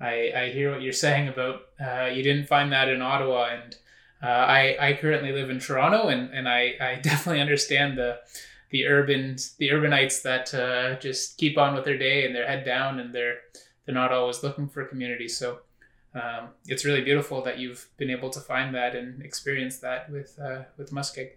I 0.00 0.32
I 0.36 0.50
hear 0.50 0.72
what 0.72 0.82
you're 0.82 0.92
saying 0.92 1.28
about 1.28 1.62
uh, 1.80 2.06
you 2.06 2.22
didn't 2.22 2.48
find 2.48 2.72
that 2.72 2.88
in 2.88 3.02
Ottawa. 3.02 3.50
And 3.52 3.76
uh, 4.22 4.26
I 4.26 4.76
I 4.80 4.92
currently 4.94 5.32
live 5.32 5.50
in 5.50 5.60
Toronto 5.60 6.08
and 6.08 6.32
and 6.32 6.48
I 6.48 6.74
I 6.80 6.94
definitely 7.02 7.40
understand 7.40 7.98
the 7.98 8.20
the 8.70 8.86
urban 8.86 9.36
the 9.58 9.68
urbanites 9.68 10.22
that 10.22 10.54
uh, 10.54 10.98
just 10.98 11.36
keep 11.38 11.58
on 11.58 11.74
with 11.74 11.84
their 11.84 11.98
day 11.98 12.24
and 12.24 12.34
their 12.34 12.46
head 12.46 12.64
down 12.64 12.98
and 12.98 13.14
they're 13.14 13.38
they're 13.84 13.94
not 13.94 14.12
always 14.12 14.42
looking 14.42 14.68
for 14.68 14.84
community. 14.84 15.28
So 15.28 15.60
um, 16.14 16.48
it's 16.66 16.84
really 16.84 17.02
beautiful 17.02 17.42
that 17.42 17.58
you've 17.58 17.88
been 17.96 18.10
able 18.10 18.30
to 18.30 18.40
find 18.40 18.74
that 18.74 18.96
and 18.96 19.22
experience 19.22 19.78
that 19.78 20.10
with 20.10 20.38
uh, 20.42 20.62
with 20.76 20.90
Muskeg. 20.90 21.32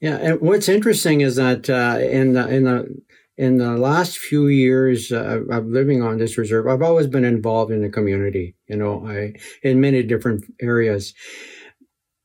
Yeah, 0.00 0.16
and 0.16 0.40
what's 0.40 0.68
interesting 0.68 1.22
is 1.22 1.36
that 1.36 1.68
uh, 1.68 1.98
in 2.00 2.32
the 2.34 2.48
in 2.48 2.64
the 2.64 3.02
in 3.36 3.58
the 3.58 3.76
last 3.76 4.18
few 4.18 4.46
years 4.48 5.10
uh, 5.12 5.40
of 5.50 5.66
living 5.66 6.02
on 6.02 6.18
this 6.18 6.38
reserve, 6.38 6.66
I've 6.68 6.82
always 6.82 7.06
been 7.08 7.24
involved 7.24 7.72
in 7.72 7.82
the 7.82 7.88
community. 7.88 8.54
You 8.68 8.76
know, 8.76 9.06
I 9.06 9.34
in 9.62 9.80
many 9.80 10.02
different 10.02 10.44
areas. 10.60 11.14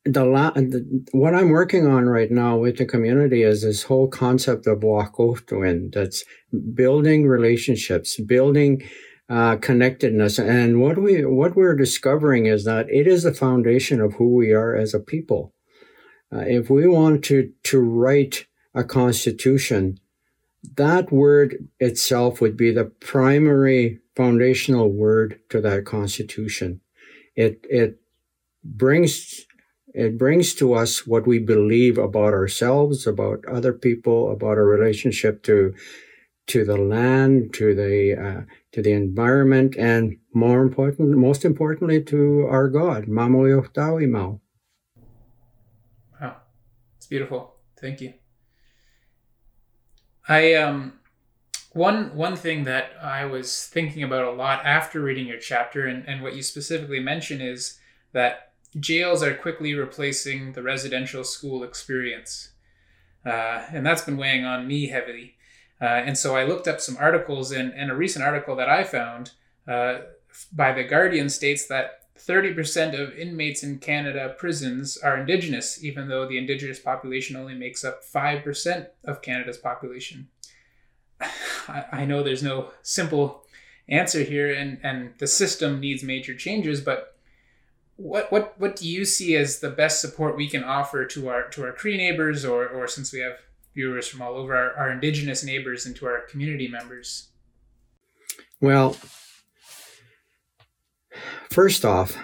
The, 0.06 0.26
la- 0.26 0.52
the 0.52 1.06
what 1.14 1.34
I'm 1.34 1.50
working 1.50 1.88
on 1.88 2.08
right 2.08 2.30
now 2.30 2.58
with 2.58 2.78
the 2.78 2.86
community 2.86 3.42
is 3.44 3.64
this 3.64 3.84
whole 3.84 4.10
concept 4.10 4.68
of 4.68 4.80
wahkohtowin 4.80 5.94
that's 5.94 6.26
building 6.74 7.26
relationships, 7.26 8.20
building 8.20 8.84
uh, 9.30 9.56
connectedness, 9.58 10.38
and 10.40 10.82
what 10.82 10.98
we 11.02 11.24
what 11.26 11.56
we're 11.56 11.76
discovering 11.76 12.48
is 12.48 12.66
that 12.66 12.88
it 12.90 13.08
is 13.08 13.24
the 13.24 13.34
foundation 13.34 14.02
of 14.02 14.14
who 14.16 14.36
we 14.36 14.52
are 14.52 14.76
as 14.76 14.94
a 14.94 15.00
people 15.00 15.54
uh, 16.34 16.40
if 16.48 16.70
we 16.70 16.88
wanted 16.88 17.54
to, 17.64 17.80
write 17.80 18.46
a 18.74 18.84
constitution, 18.84 20.00
that 20.76 21.12
word 21.12 21.68
itself 21.80 22.42
would 22.42 22.58
be 22.58 22.72
the 22.72 22.86
primary 22.86 24.00
foundational 24.16 24.90
word 24.90 25.40
to 25.50 25.62
that 25.62 25.86
constitution. 25.86 26.82
It, 27.36 27.66
it 27.70 28.00
brings, 28.64 29.46
it 29.94 30.18
brings 30.18 30.54
to 30.56 30.74
us 30.74 31.06
what 31.06 31.28
we 31.28 31.40
believe 31.40 31.98
about 31.98 32.34
ourselves, 32.34 33.06
about 33.06 33.46
other 33.46 33.74
people, 33.74 34.32
about 34.32 34.58
our 34.58 34.66
relationship 34.66 35.44
to, 35.44 35.74
to 36.48 36.66
the 36.66 36.78
land, 36.78 37.54
to 37.56 37.76
the, 37.76 38.16
uh, 38.16 38.42
to 38.72 38.82
the 38.82 38.92
environment, 38.92 39.76
and 39.78 40.18
more 40.34 40.62
important, 40.62 41.10
most 41.10 41.46
importantly, 41.46 42.02
to 42.04 42.48
our 42.50 42.70
God, 42.70 43.06
Mamoyotawimau. 43.06 44.40
It's 47.04 47.10
beautiful. 47.10 47.56
Thank 47.82 48.00
you. 48.00 48.14
I 50.26 50.54
um 50.54 51.02
one 51.74 52.16
one 52.16 52.38
thing 52.38 52.64
that 52.64 52.92
I 53.02 53.26
was 53.26 53.68
thinking 53.68 54.04
about 54.04 54.24
a 54.24 54.32
lot 54.32 54.66
after 54.66 55.02
reading 55.02 55.28
your 55.28 55.38
chapter 55.38 55.86
and, 55.86 56.08
and 56.08 56.24
what 56.24 56.34
you 56.34 56.42
specifically 56.42 57.02
mention 57.02 57.42
is 57.42 57.78
that 58.14 58.54
jails 58.80 59.22
are 59.22 59.34
quickly 59.34 59.74
replacing 59.74 60.54
the 60.54 60.64
residential 60.64 61.26
school 61.26 61.62
experience. 61.62 62.54
Uh, 63.26 63.66
and 63.74 63.86
that's 63.86 64.04
been 64.04 64.16
weighing 64.16 64.46
on 64.46 64.66
me 64.66 64.88
heavily. 64.88 65.36
Uh, 65.82 66.06
and 66.08 66.18
so 66.18 66.38
I 66.38 66.46
looked 66.46 66.70
up 66.70 66.80
some 66.80 66.96
articles, 66.98 67.52
and, 67.52 67.74
and 67.74 67.92
a 67.92 67.96
recent 67.96 68.24
article 68.24 68.56
that 68.56 68.70
I 68.70 68.86
found 68.86 69.32
uh, 69.68 70.04
by 70.54 70.72
The 70.72 70.86
Guardian 70.86 71.28
states 71.28 71.68
that 71.68 72.03
30% 72.18 73.00
of 73.00 73.18
inmates 73.18 73.64
in 73.64 73.80
Canada 73.80 74.36
prisons 74.38 74.98
are 74.98 75.18
Indigenous, 75.18 75.84
even 75.84 76.08
though 76.08 76.28
the 76.28 76.38
Indigenous 76.38 76.80
population 76.80 77.36
only 77.36 77.56
makes 77.56 77.84
up 77.84 78.04
5% 78.04 78.88
of 79.04 79.22
Canada's 79.22 79.58
population. 79.58 80.28
I, 81.68 82.06
know 82.06 82.22
there's 82.22 82.44
no 82.44 82.70
simple 82.82 83.46
answer 83.90 84.24
here, 84.24 84.54
and, 84.54 84.80
and 84.84 85.14
the 85.18 85.28
system 85.28 85.80
needs 85.80 86.04
major 86.04 86.36
changes, 86.36 86.82
but 86.82 87.18
what, 87.96 88.32
what, 88.32 88.60
what 88.60 88.76
do 88.76 88.88
you 88.88 89.06
see 89.06 89.36
as 89.36 89.60
the 89.60 89.70
best 89.70 90.02
support 90.02 90.38
we 90.38 90.50
can 90.50 90.64
offer 90.64 91.06
to 91.06 91.30
our, 91.30 91.48
to 91.50 91.64
our 91.64 91.72
Cree 91.72 91.98
neighbors, 91.98 92.46
or, 92.46 92.68
or 92.68 92.88
since 92.88 93.12
we 93.12 93.20
have 93.20 93.38
viewers 93.74 94.08
from 94.08 94.22
all 94.22 94.36
over, 94.36 94.56
our, 94.56 94.74
our 94.74 94.92
Indigenous 94.92 95.44
neighbors 95.44 95.86
and 95.86 95.96
to 95.96 96.06
our 96.06 96.22
community 96.22 96.68
members? 96.68 97.30
Well, 98.62 98.96
First 101.50 101.86
off, 101.86 102.18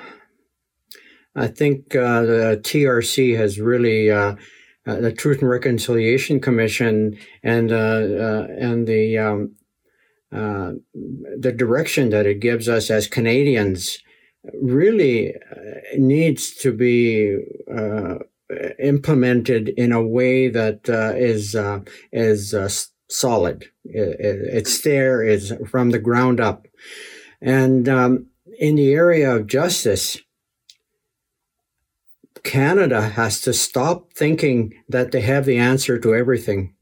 I 1.35 1.47
think 1.47 1.95
uh, 1.95 2.21
the 2.23 2.61
TRC 2.63 3.37
has 3.37 3.59
really 3.59 4.11
uh, 4.11 4.35
uh, 4.89 4.95
the 4.95 5.11
Truth 5.11 5.41
and 5.41 5.49
Reconciliation 5.49 6.39
Commission 6.39 7.17
and 7.43 7.71
uh, 7.71 7.75
uh, 7.75 8.47
and 8.57 8.87
the 8.87 9.17
um, 9.17 9.55
uh, 10.31 10.71
the 10.93 11.51
direction 11.51 12.09
that 12.09 12.25
it 12.25 12.39
gives 12.39 12.67
us 12.67 12.89
as 12.89 13.07
Canadians 13.07 13.99
really 14.61 15.33
needs 15.97 16.55
to 16.55 16.71
be 16.71 17.37
implemented 18.79 19.69
in 19.69 19.91
a 19.91 20.01
way 20.01 20.49
that 20.49 20.89
is 21.17 21.55
is 22.11 22.89
solid. 23.09 23.65
It, 23.85 24.17
it's 24.19 24.81
there. 24.81 25.21
It's 25.21 25.51
from 25.69 25.91
the 25.91 25.99
ground 25.99 26.39
up, 26.39 26.67
and 27.41 27.87
um, 27.87 28.27
in 28.59 28.75
the 28.75 28.91
area 28.91 29.33
of 29.33 29.47
justice, 29.47 30.19
Canada 32.43 33.01
has 33.01 33.39
to 33.41 33.53
stop 33.53 34.13
thinking 34.13 34.73
that 34.87 35.11
they 35.11 35.21
have 35.21 35.45
the 35.45 35.57
answer 35.57 35.97
to 35.97 36.13
everything. 36.13 36.75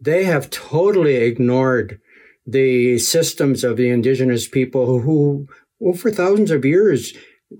They 0.00 0.24
have 0.24 0.50
totally 0.50 1.16
ignored 1.16 1.98
the 2.46 2.98
systems 2.98 3.64
of 3.64 3.78
the 3.78 3.88
indigenous 3.88 4.46
people 4.46 5.00
who, 5.00 5.48
who 5.80 5.94
for 5.94 6.10
thousands 6.10 6.50
of 6.50 6.64
years, 6.64 7.14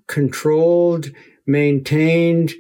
controlled, 0.06 1.11
maintained, 1.46 2.52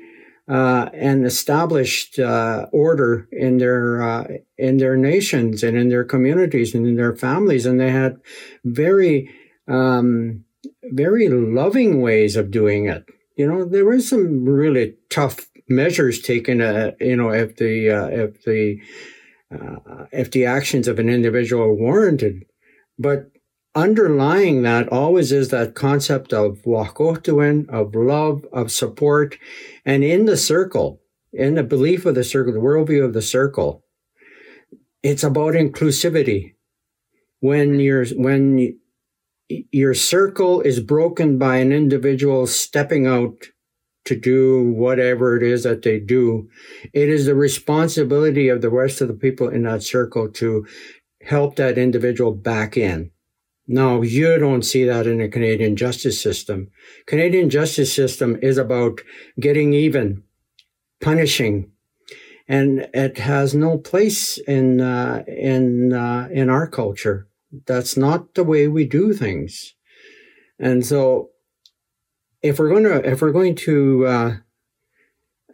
uh, 0.48 0.88
and 0.94 1.26
established 1.26 2.18
uh, 2.18 2.66
order 2.72 3.28
in 3.32 3.58
their 3.58 4.00
uh, 4.00 4.24
in 4.56 4.76
their 4.76 4.96
nations 4.96 5.64
and 5.64 5.76
in 5.76 5.88
their 5.88 6.04
communities 6.04 6.72
and 6.74 6.86
in 6.86 6.94
their 6.94 7.16
families, 7.16 7.66
and 7.66 7.80
they 7.80 7.90
had 7.90 8.16
very 8.64 9.28
um, 9.66 10.44
very 10.92 11.28
loving 11.28 12.00
ways 12.00 12.36
of 12.36 12.50
doing 12.50 12.86
it. 12.86 13.04
You 13.36 13.46
know, 13.46 13.64
there 13.64 13.84
were 13.84 14.00
some 14.00 14.44
really 14.44 14.94
tough 15.10 15.48
measures 15.68 16.20
taken. 16.20 16.60
Uh, 16.60 16.92
you 17.00 17.16
know, 17.16 17.30
if 17.30 17.56
the 17.56 17.90
uh, 17.90 18.06
if 18.06 18.42
the 18.44 18.80
uh, 19.54 20.06
if 20.12 20.30
the 20.30 20.46
actions 20.46 20.88
of 20.88 20.98
an 20.98 21.08
individual 21.08 21.64
are 21.64 21.74
warranted, 21.74 22.44
but 22.98 23.30
underlying 23.74 24.62
that 24.62 24.88
always 24.88 25.32
is 25.32 25.50
that 25.50 25.74
concept 25.74 26.32
of 26.32 26.62
wahkohtowin, 26.62 27.68
of 27.68 27.94
love, 27.94 28.44
of 28.52 28.72
support, 28.72 29.36
and 29.84 30.02
in 30.02 30.24
the 30.24 30.36
circle, 30.36 31.00
in 31.32 31.54
the 31.54 31.62
belief 31.62 32.06
of 32.06 32.14
the 32.14 32.24
circle, 32.24 32.52
the 32.52 32.58
worldview 32.58 33.04
of 33.04 33.12
the 33.12 33.22
circle, 33.22 33.84
it's 35.02 35.22
about 35.22 35.54
inclusivity. 35.54 36.54
When 37.40 37.78
you're 37.78 38.06
when 38.06 38.78
your 39.48 39.94
circle 39.94 40.60
is 40.60 40.80
broken 40.80 41.38
by 41.38 41.56
an 41.56 41.72
individual 41.72 42.46
stepping 42.46 43.06
out 43.06 43.46
to 44.04 44.16
do 44.16 44.62
whatever 44.62 45.36
it 45.36 45.42
is 45.42 45.64
that 45.64 45.82
they 45.82 45.98
do, 45.98 46.48
it 46.92 47.08
is 47.08 47.26
the 47.26 47.34
responsibility 47.34 48.48
of 48.48 48.62
the 48.62 48.70
rest 48.70 49.00
of 49.00 49.08
the 49.08 49.14
people 49.14 49.48
in 49.48 49.64
that 49.64 49.82
circle 49.82 50.30
to 50.30 50.66
help 51.22 51.56
that 51.56 51.76
individual 51.76 52.32
back 52.32 52.76
in. 52.76 53.10
No, 53.68 54.02
you 54.02 54.38
don't 54.38 54.62
see 54.62 54.84
that 54.84 55.08
in 55.08 55.18
the 55.18 55.28
Canadian 55.28 55.74
justice 55.74 56.20
system. 56.22 56.70
Canadian 57.06 57.50
justice 57.50 57.92
system 57.92 58.38
is 58.40 58.58
about 58.58 59.00
getting 59.40 59.72
even, 59.72 60.22
punishing, 61.00 61.72
and 62.46 62.88
it 62.94 63.18
has 63.18 63.54
no 63.54 63.76
place 63.76 64.38
in 64.38 64.80
uh, 64.80 65.24
in 65.26 65.92
uh, 65.92 66.28
in 66.30 66.48
our 66.48 66.68
culture. 66.68 67.26
That's 67.66 67.96
not 67.96 68.34
the 68.34 68.44
way 68.44 68.68
we 68.68 68.84
do 68.86 69.12
things. 69.12 69.74
And 70.58 70.84
so, 70.84 71.30
if 72.42 72.58
we're 72.58 72.68
going 72.68 72.84
to 72.84 73.08
if 73.08 73.22
we're 73.22 73.32
going 73.32 73.54
to 73.56 74.06
uh, 74.06 74.36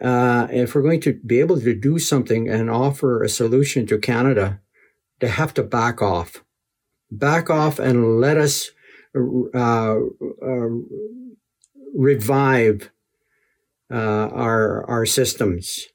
uh, 0.00 0.48
if 0.50 0.74
we're 0.74 0.82
going 0.82 1.00
to 1.02 1.14
be 1.24 1.40
able 1.40 1.60
to 1.60 1.74
do 1.74 1.98
something 1.98 2.48
and 2.48 2.70
offer 2.70 3.22
a 3.22 3.28
solution 3.28 3.86
to 3.86 3.98
Canada, 3.98 4.60
they 5.20 5.28
have 5.28 5.54
to 5.54 5.62
back 5.62 6.02
off, 6.02 6.44
back 7.10 7.48
off, 7.48 7.78
and 7.78 8.20
let 8.20 8.36
us 8.36 8.70
uh, 9.14 9.96
uh 10.44 10.68
revive 11.94 12.90
uh, 13.92 14.28
our 14.32 14.88
our 14.88 15.06
systems 15.06 15.88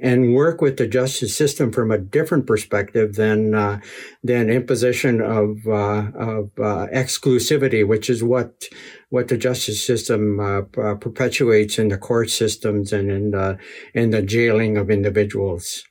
and 0.00 0.34
work 0.34 0.60
with 0.60 0.76
the 0.76 0.86
justice 0.86 1.34
system 1.34 1.72
from 1.72 1.90
a 1.90 1.98
different 1.98 2.46
perspective 2.46 3.14
than 3.14 3.54
uh, 3.54 3.80
than 4.22 4.50
imposition 4.50 5.20
of 5.20 5.66
uh, 5.66 6.10
of 6.14 6.50
uh, 6.58 6.86
exclusivity, 6.92 7.86
which 7.86 8.10
is 8.10 8.22
what 8.22 8.64
what 9.08 9.28
the 9.28 9.36
justice 9.36 9.84
system 9.84 10.40
uh, 10.40 10.62
uh, 10.80 10.94
perpetuates 10.96 11.78
in 11.78 11.88
the 11.88 11.98
court 11.98 12.30
systems 12.30 12.92
and 12.92 13.10
in 13.10 13.30
the 13.30 13.58
in 13.94 14.10
the 14.10 14.22
jailing 14.22 14.76
of 14.76 14.90
individuals. 14.90 15.84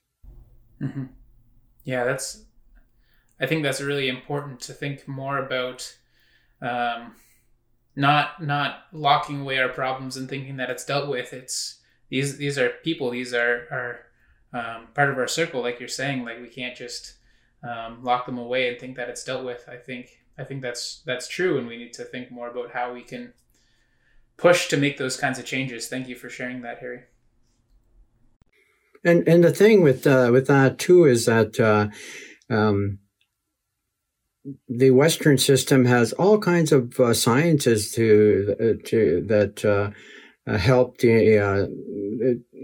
Mm-hmm. 0.82 1.06
Yeah, 1.84 2.04
that's. 2.04 2.44
I 3.40 3.48
think 3.48 3.64
that's 3.64 3.82
really 3.82 4.08
important 4.08 4.62
to 4.62 4.74
think 4.74 5.08
more 5.08 5.38
about. 5.38 5.96
Um, 6.62 7.16
not 7.96 8.44
not 8.44 8.86
locking 8.92 9.42
away 9.42 9.58
our 9.58 9.70
problems 9.70 10.18
and 10.18 10.30
thinking 10.30 10.58
that 10.58 10.70
it's 10.70 10.86
dealt 10.86 11.10
with. 11.10 11.34
It's 11.34 11.75
these 12.10 12.38
these 12.38 12.58
are 12.58 12.70
people 12.70 13.10
these 13.10 13.34
are 13.34 13.68
are 13.72 14.00
um, 14.54 14.88
part 14.94 15.10
of 15.10 15.18
our 15.18 15.28
circle 15.28 15.62
like 15.62 15.80
you're 15.80 15.90
saying 15.90 16.24
like 16.24 16.42
we 16.42 16.48
can't 16.48 16.76
just 16.76 17.16
um, 17.64 18.04
lock 18.04 18.26
them 18.26 18.38
away 18.38 18.70
and 18.70 18.80
think 18.80 18.96
that 18.96 19.10
it's 19.10 19.24
dealt 19.24 19.46
with. 19.46 19.68
I 19.68 19.78
think 19.78 20.10
i 20.38 20.44
think 20.44 20.62
that's 20.62 21.02
that's 21.06 21.30
true 21.30 21.58
and 21.58 21.66
we 21.66 21.78
need 21.78 21.94
to 21.94 22.04
think 22.04 22.30
more 22.30 22.50
about 22.50 22.72
how 22.72 22.94
we 22.94 23.02
can 23.02 23.34
push 24.36 24.68
to 24.68 24.78
make 24.78 24.98
those 24.98 25.18
kinds 25.18 25.40
of 25.40 25.46
changes. 25.46 25.88
Thank 25.88 26.08
you 26.08 26.16
for 26.16 26.30
sharing 26.30 26.62
that 26.62 26.80
harry. 26.80 27.04
And 29.04 29.28
and 29.28 29.44
the 29.44 29.52
thing 29.52 29.82
with 29.82 30.06
uh, 30.08 30.30
with 30.32 30.48
that 30.48 30.80
too 30.80 31.06
is 31.06 31.26
that 31.26 31.60
uh, 31.60 31.88
um, 32.54 33.00
the 34.68 34.92
Western 34.92 35.38
system 35.38 35.86
has 35.86 36.14
all 36.14 36.38
kinds 36.40 36.72
of 36.72 37.00
uh, 37.00 37.14
sciences 37.14 37.92
to 37.94 38.56
uh, 38.60 38.88
to 38.88 39.24
that 39.28 39.64
uh, 39.64 39.92
uh, 40.48 40.58
help 40.58 40.98
the 41.00 41.40
uh, 41.40 41.66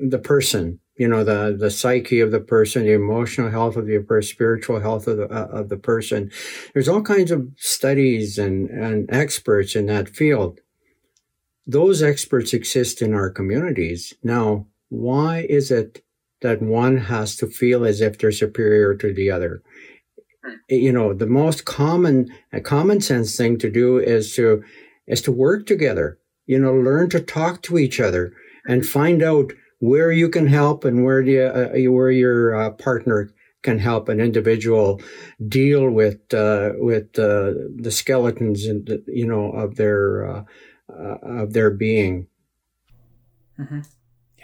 the 0.10 0.20
person 0.20 0.80
you 1.02 1.08
know 1.08 1.24
the 1.24 1.58
the 1.58 1.72
psyche 1.72 2.20
of 2.20 2.30
the 2.30 2.40
person 2.40 2.84
the 2.84 2.92
emotional 2.92 3.50
health 3.50 3.76
of 3.76 3.88
the 3.88 3.98
person 4.00 4.30
spiritual 4.30 4.80
health 4.80 5.08
of 5.08 5.18
the 5.18 5.28
uh, 5.30 5.48
of 5.48 5.70
the 5.70 5.78
person. 5.78 6.30
There's 6.74 6.88
all 6.88 7.02
kinds 7.02 7.32
of 7.32 7.48
studies 7.58 8.38
and 8.38 8.70
and 8.70 9.10
experts 9.12 9.76
in 9.76 9.88
that 9.88 10.10
field. 10.10 10.60
Those 11.66 12.04
experts 12.04 12.54
exist 12.54 13.02
in 13.02 13.16
our 13.16 13.32
communities. 13.32 14.14
Now 14.24 14.68
why 14.90 15.48
is 15.50 15.72
it 15.72 16.04
that 16.42 16.62
one 16.62 16.98
has 16.98 17.36
to 17.38 17.48
feel 17.48 17.84
as 17.84 18.00
if 18.02 18.20
they're 18.20 18.32
superior 18.32 18.94
to 18.96 19.12
the 19.12 19.32
other? 19.32 19.64
You 20.70 20.92
know 20.92 21.16
the 21.16 21.26
most 21.26 21.66
common 21.66 22.32
common 22.64 23.02
sense 23.02 23.36
thing 23.36 23.58
to 23.58 23.72
do 23.72 23.98
is 23.98 24.36
to 24.36 24.64
is 25.08 25.24
to 25.24 25.32
work 25.32 25.66
together 25.66 26.20
you 26.52 26.60
know, 26.60 26.74
learn 26.74 27.10
to 27.10 27.22
talk 27.22 27.62
to 27.62 27.78
each 27.78 28.02
other 28.02 28.34
and 28.68 28.86
find 28.86 29.24
out 29.24 29.54
where 29.80 30.12
you 30.12 30.28
can 30.28 30.48
help 30.48 30.84
and 30.84 31.06
where 31.06 31.22
you, 31.22 31.44
uh, 31.44 31.70
where 31.90 32.12
your 32.12 32.54
uh, 32.54 32.72
partner 32.72 33.32
can 33.62 33.80
help 33.80 34.10
an 34.10 34.20
individual 34.20 35.00
deal 35.48 35.90
with 35.90 36.34
uh, 36.34 36.72
with 36.76 37.18
uh, 37.18 37.54
the 37.74 37.90
skeletons 37.90 38.66
and 38.66 39.02
you 39.08 39.26
know 39.26 39.50
of 39.52 39.78
their 39.78 40.30
uh, 40.30 40.44
uh, 40.90 41.18
of 41.44 41.54
their 41.54 41.72
being. 41.72 42.28
Mm-hmm. 43.58 43.80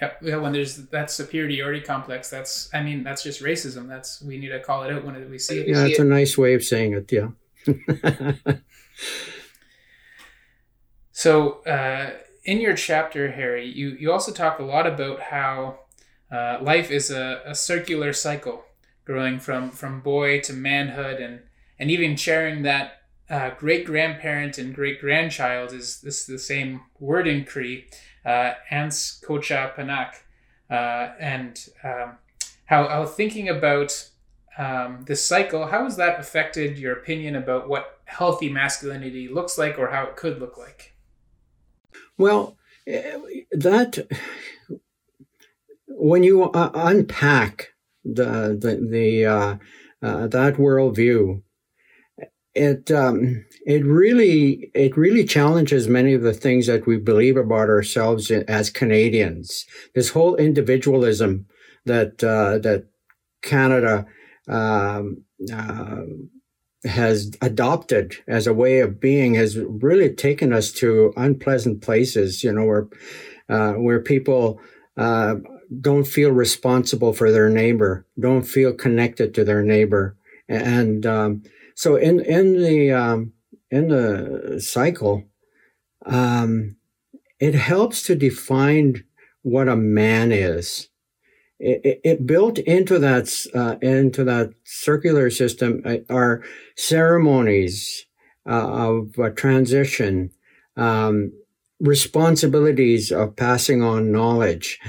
Yeah, 0.01 0.11
yeah. 0.21 0.37
When 0.37 0.53
there's 0.53 0.77
that 0.77 1.11
superiority 1.11 1.81
complex, 1.81 2.29
that's 2.29 2.73
I 2.73 2.83
mean 2.83 3.03
that's 3.03 3.21
just 3.21 3.43
racism. 3.43 3.89
That's 3.89 4.21
we 4.21 4.37
need 4.37 4.51
to 4.51 4.61
call 4.61 4.83
it 4.83 4.93
out 4.93 5.03
when 5.03 5.29
we 5.29 5.39
see 5.39 5.59
it. 5.59 5.67
Yeah, 5.67 5.85
it's 5.87 5.99
a 5.99 6.05
nice 6.05 6.37
way 6.37 6.53
of 6.53 6.63
saying 6.63 6.93
it. 6.93 7.11
Yeah. 7.11 7.31
So, 11.17 11.63
uh, 11.65 12.11
in 12.45 12.61
your 12.61 12.75
chapter, 12.75 13.31
Harry, 13.31 13.65
you, 13.65 13.97
you 13.99 14.11
also 14.11 14.31
talk 14.31 14.59
a 14.59 14.63
lot 14.63 14.85
about 14.85 15.19
how 15.19 15.79
uh, 16.31 16.59
life 16.61 16.91
is 16.91 17.09
a, 17.09 17.41
a 17.43 17.55
circular 17.55 18.13
cycle, 18.13 18.63
growing 19.03 19.39
from, 19.39 19.71
from 19.71 20.01
boy 20.01 20.41
to 20.41 20.53
manhood, 20.53 21.19
and, 21.19 21.39
and 21.79 21.89
even 21.89 22.17
sharing 22.17 22.61
that 22.61 23.01
uh, 23.31 23.49
great 23.57 23.83
grandparent 23.83 24.59
and 24.59 24.75
great 24.75 25.01
grandchild 25.01 25.73
is 25.73 26.01
this 26.01 26.27
the 26.27 26.37
same 26.37 26.81
word 26.99 27.27
in 27.27 27.45
Cree, 27.45 27.87
uh, 28.23 28.53
Ans 28.69 29.19
Kocha 29.27 29.73
Panak, 29.73 30.17
uh, 30.69 31.15
and 31.19 31.67
um, 31.83 32.17
how, 32.65 32.87
how 32.87 33.07
thinking 33.07 33.49
about 33.49 34.07
um, 34.59 35.03
this 35.07 35.25
cycle, 35.25 35.65
how 35.65 35.83
has 35.83 35.97
that 35.97 36.19
affected 36.19 36.77
your 36.77 36.93
opinion 36.93 37.35
about 37.35 37.67
what 37.67 38.01
healthy 38.05 38.49
masculinity 38.49 39.27
looks 39.27 39.57
like 39.57 39.79
or 39.79 39.87
how 39.87 40.03
it 40.03 40.15
could 40.15 40.39
look 40.39 40.59
like? 40.59 40.93
Well, 42.17 42.57
that 43.51 44.07
when 45.87 46.23
you 46.23 46.43
uh, 46.51 46.71
unpack 46.73 47.69
the 48.03 48.57
the, 48.59 48.87
the 48.89 49.25
uh, 49.25 49.55
uh, 50.01 50.27
that 50.27 50.55
worldview, 50.55 51.41
it 52.55 52.91
um, 52.91 53.45
it 53.65 53.85
really 53.85 54.71
it 54.73 54.97
really 54.97 55.23
challenges 55.23 55.87
many 55.87 56.13
of 56.13 56.21
the 56.23 56.33
things 56.33 56.67
that 56.67 56.87
we 56.87 56.97
believe 56.97 57.37
about 57.37 57.69
ourselves 57.69 58.31
as 58.31 58.69
Canadians. 58.69 59.65
This 59.93 60.09
whole 60.09 60.35
individualism 60.35 61.45
that 61.85 62.23
uh, 62.23 62.57
that 62.59 62.85
Canada 63.43 64.05
um, 64.47 65.23
uh, 65.53 66.01
has 66.85 67.31
adopted 67.41 68.15
as 68.27 68.47
a 68.47 68.53
way 68.53 68.79
of 68.79 68.99
being 68.99 69.33
has 69.33 69.57
really 69.57 70.13
taken 70.13 70.53
us 70.53 70.71
to 70.71 71.13
unpleasant 71.17 71.81
places, 71.81 72.43
you 72.43 72.51
know, 72.51 72.65
where 72.65 72.87
uh, 73.49 73.73
where 73.73 73.99
people 73.99 74.59
uh, 74.97 75.35
don't 75.81 76.05
feel 76.05 76.31
responsible 76.31 77.13
for 77.13 77.31
their 77.31 77.49
neighbor, 77.49 78.05
don't 78.19 78.43
feel 78.43 78.73
connected 78.73 79.33
to 79.33 79.43
their 79.43 79.63
neighbor, 79.63 80.15
and 80.47 81.05
um, 81.05 81.43
so 81.75 81.95
in 81.95 82.19
in 82.19 82.61
the 82.61 82.91
um, 82.91 83.33
in 83.71 83.89
the 83.89 84.59
cycle, 84.61 85.23
um, 86.05 86.75
it 87.39 87.55
helps 87.55 88.03
to 88.03 88.15
define 88.15 89.03
what 89.41 89.67
a 89.67 89.75
man 89.75 90.31
is 90.31 90.89
it, 91.59 92.01
it, 92.03 92.27
built 92.27 92.59
into 92.59 92.99
that 92.99 93.29
uh, 93.53 93.75
into 93.81 94.23
that 94.23 94.53
circular 94.63 95.29
system 95.29 95.81
uh, 95.85 95.97
are 96.09 96.43
ceremonies 96.75 98.05
uh, 98.47 98.67
of 98.67 99.19
uh, 99.19 99.29
transition, 99.29 100.31
um, 100.75 101.31
responsibilities 101.79 103.11
of 103.11 103.35
passing 103.35 103.81
on 103.81 104.11
knowledge, 104.11 104.79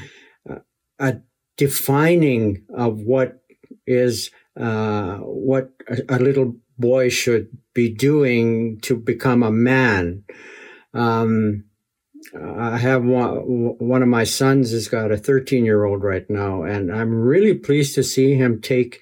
uh, 0.48 0.58
a 0.98 1.16
defining 1.56 2.64
of 2.74 2.98
what 3.00 3.40
is 3.86 4.30
uh, 4.58 5.16
what 5.18 5.70
a, 5.88 6.16
a, 6.16 6.18
little 6.18 6.54
boy 6.78 7.08
should 7.08 7.48
be 7.74 7.88
doing 7.88 8.78
to 8.80 8.96
become 8.96 9.42
a 9.42 9.52
man. 9.52 10.22
Um, 10.92 11.64
I 12.34 12.78
have 12.78 13.04
one, 13.04 13.36
one 13.78 14.02
of 14.02 14.08
my 14.08 14.24
sons 14.24 14.72
has 14.72 14.88
got 14.88 15.12
a 15.12 15.16
13 15.16 15.64
year 15.64 15.84
old 15.84 16.02
right 16.02 16.28
now, 16.28 16.62
and 16.62 16.92
I'm 16.92 17.14
really 17.14 17.54
pleased 17.54 17.94
to 17.94 18.02
see 18.02 18.34
him 18.34 18.60
take 18.60 19.00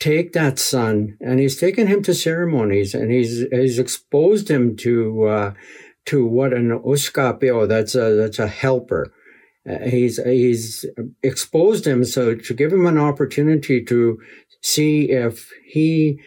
take 0.00 0.32
that 0.32 0.60
son 0.60 1.16
and 1.20 1.40
he's 1.40 1.58
taken 1.58 1.88
him 1.88 2.00
to 2.04 2.14
ceremonies 2.14 2.94
and 2.94 3.10
he's 3.10 3.44
he's 3.50 3.80
exposed 3.80 4.48
him 4.48 4.76
to 4.76 5.24
uh, 5.24 5.54
to 6.06 6.24
what 6.24 6.52
an 6.52 6.70
uskapio 6.80 7.68
that's 7.68 7.94
a 7.94 8.14
that's 8.14 8.38
a 8.38 8.48
helper. 8.48 9.12
Uh, 9.68 9.80
he's 9.80 10.22
he's 10.22 10.86
exposed 11.22 11.86
him 11.86 12.04
so 12.04 12.34
to 12.34 12.54
give 12.54 12.72
him 12.72 12.86
an 12.86 12.98
opportunity 12.98 13.84
to 13.84 14.18
see 14.62 15.10
if 15.10 15.50
he, 15.64 16.20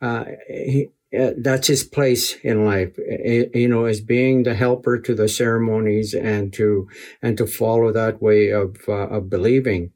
uh, 0.00 0.24
he 0.48 0.88
that's 1.36 1.68
his 1.68 1.84
place 1.84 2.36
in 2.42 2.64
life 2.64 2.98
uh, 2.98 3.46
you 3.54 3.68
know 3.68 3.84
as 3.84 4.00
being 4.00 4.42
the 4.42 4.54
helper 4.54 4.98
to 4.98 5.14
the 5.14 5.28
ceremonies 5.28 6.14
and 6.14 6.52
to 6.52 6.88
and 7.22 7.36
to 7.38 7.46
follow 7.46 7.92
that 7.92 8.20
way 8.20 8.50
of 8.50 8.76
uh, 8.88 9.08
of 9.08 9.30
believing. 9.30 9.92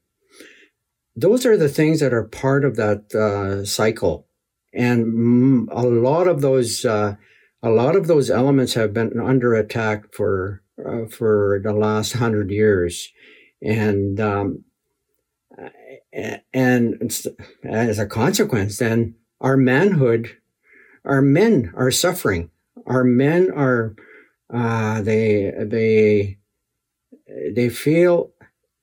Those 1.17 1.45
are 1.45 1.57
the 1.57 1.69
things 1.69 2.01
that 2.01 2.13
are 2.13 2.25
part 2.25 2.65
of 2.65 2.77
that 2.77 3.13
uh, 3.13 3.65
cycle. 3.65 4.27
And 4.73 5.69
a 5.73 5.83
lot 5.83 6.29
of 6.29 6.41
those 6.43 6.85
uh, 6.85 7.17
a 7.63 7.71
lot 7.71 7.97
of 7.97 8.07
those 8.07 8.31
elements 8.31 8.75
have 8.75 8.93
been 8.95 9.19
under 9.19 9.55
attack 9.55 10.15
for 10.15 10.63
uh, 10.85 11.07
for 11.07 11.61
the 11.65 11.73
last 11.73 12.13
hundred 12.13 12.51
years. 12.51 13.11
And 13.61 14.21
um, 14.21 14.65
and 16.55 17.13
as 17.65 17.99
a 17.99 18.07
consequence 18.07 18.79
then 18.79 19.15
our 19.41 19.57
manhood 19.57 20.37
our 21.09 21.23
men 21.23 21.73
are 21.77 21.91
suffering 21.91 22.51
our 22.89 23.05
men 23.05 23.51
are 23.51 23.95
uh, 24.53 25.03
they 25.03 25.53
they 25.59 26.39
they 27.55 27.69
feel 27.69 28.33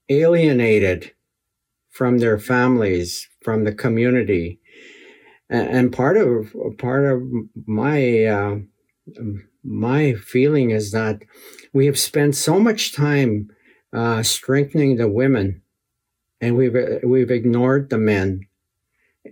alienated 0.09 1.11
from 1.89 2.19
their 2.19 2.37
families, 2.37 3.27
from 3.41 3.63
the 3.63 3.73
community. 3.73 4.59
And 5.49 5.91
part 5.91 6.17
of 6.17 6.55
part 6.77 7.05
of 7.05 7.23
my 7.65 8.25
uh, 8.25 8.57
my 9.63 10.13
feeling 10.13 10.71
is 10.71 10.91
that 10.91 11.23
we 11.73 11.85
have 11.87 11.97
spent 11.97 12.35
so 12.35 12.59
much 12.59 12.93
time 12.93 13.49
uh, 13.93 14.21
strengthening 14.23 14.97
the 14.97 15.07
women, 15.07 15.61
and 16.41 16.55
we've 16.55 16.75
we've 17.03 17.31
ignored 17.31 17.89
the 17.89 17.97
men. 17.97 18.41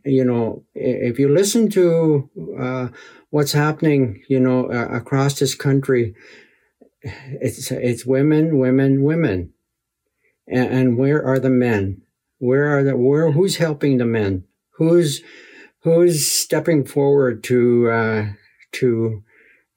You 0.06 0.26
know, 0.26 0.64
if 0.76 1.18
you 1.18 1.30
listen 1.30 1.70
to 1.72 2.30
uh, 2.60 2.88
what's 3.30 3.54
happening, 3.54 4.24
you 4.28 4.40
know, 4.40 4.66
across 4.66 5.40
this 5.40 5.56
country, 5.56 6.14
it's 7.02 7.72
it's 7.72 8.06
women, 8.06 8.60
women, 8.60 9.04
women, 9.04 9.54
and, 10.48 10.74
and 10.74 10.98
where 10.98 11.26
are 11.26 11.40
the 11.40 11.50
men? 11.50 12.02
Where 12.40 12.78
are 12.78 12.84
the 12.84 12.98
where? 12.98 13.32
Who's 13.32 13.58
helping 13.58 13.98
the 13.98 14.06
men? 14.06 14.44
Who's 14.72 15.22
who's 15.80 16.26
stepping 16.26 16.86
forward 16.86 17.44
to 17.46 17.90
uh, 17.90 18.26
to 18.74 19.24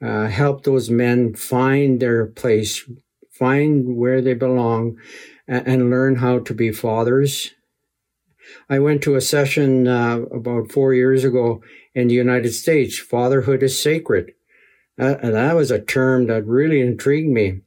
uh, 0.03 0.27
help 0.27 0.65
those 0.65 0.91
men 0.91 1.35
find 1.35 2.01
their 2.01 2.27
place, 2.27 2.89
find 3.31 3.97
where 3.97 4.21
they 4.21 4.35
belong, 4.35 4.99
and, 5.47 5.67
and 5.67 5.91
learn 5.91 6.17
how 6.17 6.41
to 6.41 6.55
be 6.55 6.73
fathers? 6.73 7.53
I 8.69 8.79
went 8.79 9.03
to 9.03 9.17
a 9.17 9.21
session 9.21 9.89
uh, 9.89 10.21
about 10.33 10.73
four 10.73 10.95
years 10.95 11.25
ago 11.25 11.63
in 11.95 12.09
the 12.09 12.15
United 12.15 12.53
States. 12.53 12.99
Fatherhood 12.99 13.63
is 13.63 13.81
sacred. 13.81 14.33
Uh, 14.99 15.15
that 15.15 15.55
was 15.55 15.71
a 15.71 15.81
term 15.81 16.27
that 16.27 16.47
really 16.47 16.81
intrigued 16.81 17.31
me, 17.31 17.61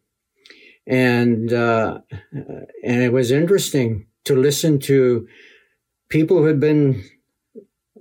and 0.88 1.54
uh, 1.54 1.99
and 2.32 3.04
it 3.04 3.13
was 3.13 3.30
interesting 3.30 4.08
to 4.25 4.36
listen 4.36 4.80
to 4.80 5.28
people 6.10 6.38
who 6.38 6.45
had 6.45 6.60
been 6.60 7.04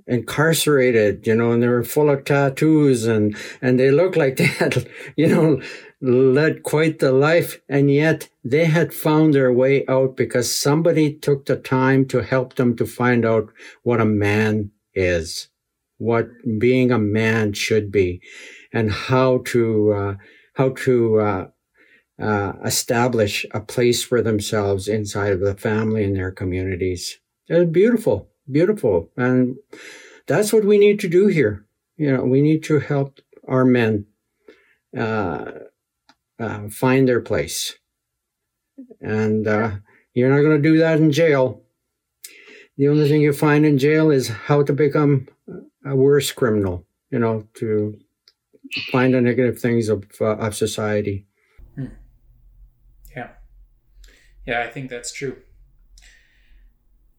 incarcerated, 0.09 1.27
you 1.27 1.35
know, 1.35 1.53
and 1.53 1.63
they 1.63 1.69
were 1.69 1.85
full 1.85 2.11
of 2.11 2.25
tattoos 2.25 3.07
and, 3.07 3.37
and 3.61 3.79
they 3.79 3.91
looked 3.91 4.17
like 4.17 4.37
they 4.39 4.47
had, 4.47 4.89
you 5.17 5.29
know, 5.29 5.61
led 6.01 6.63
quite 6.63 6.99
the 6.99 7.13
life. 7.13 7.61
And 7.69 7.91
yet 7.91 8.29
they 8.45 8.67
had 8.67 8.95
found 8.95 9.35
their 9.35 9.53
way 9.53 9.85
out 9.87 10.17
because 10.17 10.55
somebody 10.55 11.15
took 11.15 11.47
the 11.47 11.57
time 11.57 12.07
to 12.07 12.23
help 12.23 12.55
them 12.55 12.77
to 12.77 12.87
find 12.87 13.25
out 13.25 13.51
what 13.83 14.01
a 14.01 14.05
man 14.05 14.71
is, 14.95 15.49
what 15.99 16.29
being 16.59 16.93
a 16.93 16.99
man 16.99 17.53
should 17.53 17.91
be 17.91 18.21
and 18.73 18.93
how 18.93 19.39
to, 19.47 19.93
uh, 19.93 20.15
how 20.55 20.71
to, 20.71 21.21
uh, 21.21 21.47
uh, 22.21 22.53
establish 22.65 23.47
a 23.53 23.61
place 23.61 24.03
for 24.03 24.21
themselves 24.21 24.89
inside 24.89 25.33
of 25.33 25.41
the 25.41 25.55
family 25.55 26.03
and 26.03 26.17
their 26.17 26.33
communities. 26.33 27.21
It's 27.47 27.71
beautiful, 27.71 28.29
beautiful. 28.51 29.11
And 29.17 29.57
that's 30.27 30.53
what 30.53 30.65
we 30.65 30.79
need 30.79 31.01
to 31.01 31.09
do 31.09 31.29
here. 31.29 31.65
You 31.97 32.17
know, 32.17 32.25
we 32.25 32.43
need 32.43 32.63
to 32.65 32.81
help 32.81 33.21
our 33.47 33.65
men 33.65 34.07
uh, 34.97 35.51
uh, 36.39 36.69
find 36.69 37.09
their 37.09 37.21
place. 37.21 37.75
And 39.01 39.47
uh, 39.47 39.73
you're 40.15 40.31
not 40.31 40.43
going 40.43 40.63
to 40.63 40.69
do 40.69 40.79
that 40.79 40.99
in 40.99 41.13
jail. 41.13 41.63
The 42.77 42.89
only 42.89 43.09
thing 43.09 43.21
you 43.23 43.33
find 43.33 43.67
in 43.67 43.79
jail 43.79 44.11
is 44.11 44.29
how 44.29 44.63
to 44.63 44.73
become 44.73 45.29
a 45.85 45.97
worse 45.97 46.31
criminal, 46.31 46.87
you 47.11 47.19
know, 47.19 47.47
to 47.55 47.99
find 48.93 49.15
the 49.15 49.21
negative 49.21 49.59
things 49.59 49.89
of, 49.89 50.05
uh, 50.21 50.37
of 50.37 50.55
society. 50.55 51.27
Yeah, 53.17 53.31
Yeah 54.47 54.61
I 54.61 54.69
think 54.69 54.91
that's 54.91 55.13
true. 55.13 55.39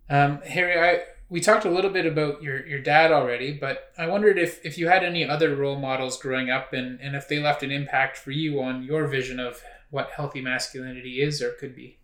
Um, 0.10 0.42
Harry, 0.42 0.80
I 0.80 1.04
we 1.30 1.40
talked 1.40 1.66
a 1.66 1.70
little 1.70 1.92
bit 1.92 2.06
about 2.06 2.42
your, 2.42 2.66
your 2.66 2.82
dad 2.82 3.12
already, 3.12 3.54
but 3.54 3.92
I 3.98 4.08
wondered 4.08 4.40
if, 4.40 4.66
if 4.66 4.78
you 4.78 4.88
had 4.88 5.04
any 5.04 5.24
other 5.24 5.56
role 5.56 5.78
models 5.78 6.20
growing 6.20 6.50
up 6.50 6.74
and, 6.74 7.00
and 7.00 7.16
if 7.16 7.28
they 7.28 7.40
left 7.40 7.62
an 7.62 7.72
impact 7.72 8.18
for 8.18 8.32
you 8.32 8.60
on 8.62 8.84
your 8.84 9.08
vision 9.08 9.40
of 9.40 9.62
what 9.92 10.12
healthy 10.12 10.42
masculinity 10.42 11.22
is 11.22 11.42
or 11.42 11.52
could 11.52 11.76
be. 11.76 12.00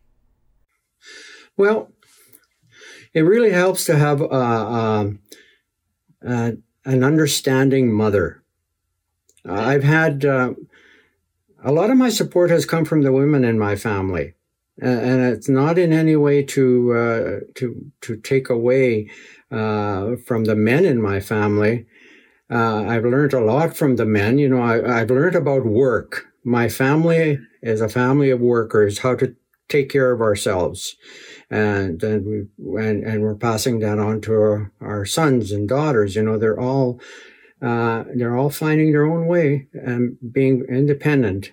Well, 1.57 1.91
it 3.13 3.21
really 3.21 3.51
helps 3.51 3.85
to 3.85 3.97
have 3.97 4.21
uh, 4.21 4.25
um, 4.25 5.19
uh, 6.25 6.51
an 6.85 7.03
understanding 7.03 7.91
mother. 7.91 8.43
Uh, 9.47 9.53
I've 9.53 9.83
had 9.83 10.23
uh, 10.23 10.53
a 11.63 11.71
lot 11.71 11.89
of 11.89 11.97
my 11.97 12.09
support 12.09 12.51
has 12.51 12.65
come 12.65 12.85
from 12.85 13.01
the 13.01 13.11
women 13.11 13.43
in 13.43 13.57
my 13.57 13.75
family 13.75 14.33
and 14.81 15.21
it's 15.21 15.47
not 15.47 15.77
in 15.77 15.93
any 15.93 16.15
way 16.15 16.43
to 16.43 16.93
uh, 16.93 17.39
to 17.55 17.91
to 18.01 18.17
take 18.17 18.49
away 18.49 19.09
uh, 19.51 20.15
from 20.25 20.45
the 20.45 20.55
men 20.55 20.85
in 20.85 21.01
my 21.01 21.19
family. 21.19 21.85
Uh, 22.51 22.83
I've 22.83 23.05
learned 23.05 23.33
a 23.33 23.39
lot 23.39 23.75
from 23.75 23.95
the 23.95 24.05
men. 24.05 24.37
You 24.37 24.49
know, 24.49 24.61
I, 24.61 24.99
have 24.99 25.09
learned 25.09 25.35
about 25.35 25.65
work. 25.65 26.25
My 26.43 26.69
family 26.69 27.39
is 27.63 27.81
a 27.81 27.89
family 27.89 28.29
of 28.29 28.39
workers. 28.39 28.99
How 28.99 29.15
to 29.15 29.35
take 29.67 29.89
care 29.89 30.11
of 30.11 30.21
ourselves, 30.21 30.95
and 31.49 32.03
and 32.03 32.25
we 32.59 32.83
and, 32.83 33.03
and 33.03 33.21
we're 33.23 33.35
passing 33.35 33.79
that 33.79 33.97
on 33.97 34.21
to 34.21 34.33
our, 34.33 34.71
our 34.81 35.05
sons 35.05 35.51
and 35.51 35.67
daughters. 35.67 36.15
You 36.15 36.23
know, 36.23 36.37
they're 36.37 36.59
all 36.59 36.99
uh, 37.61 38.03
they're 38.13 38.35
all 38.35 38.49
finding 38.49 38.91
their 38.91 39.05
own 39.05 39.27
way 39.27 39.67
and 39.73 40.17
being 40.31 40.65
independent. 40.69 41.51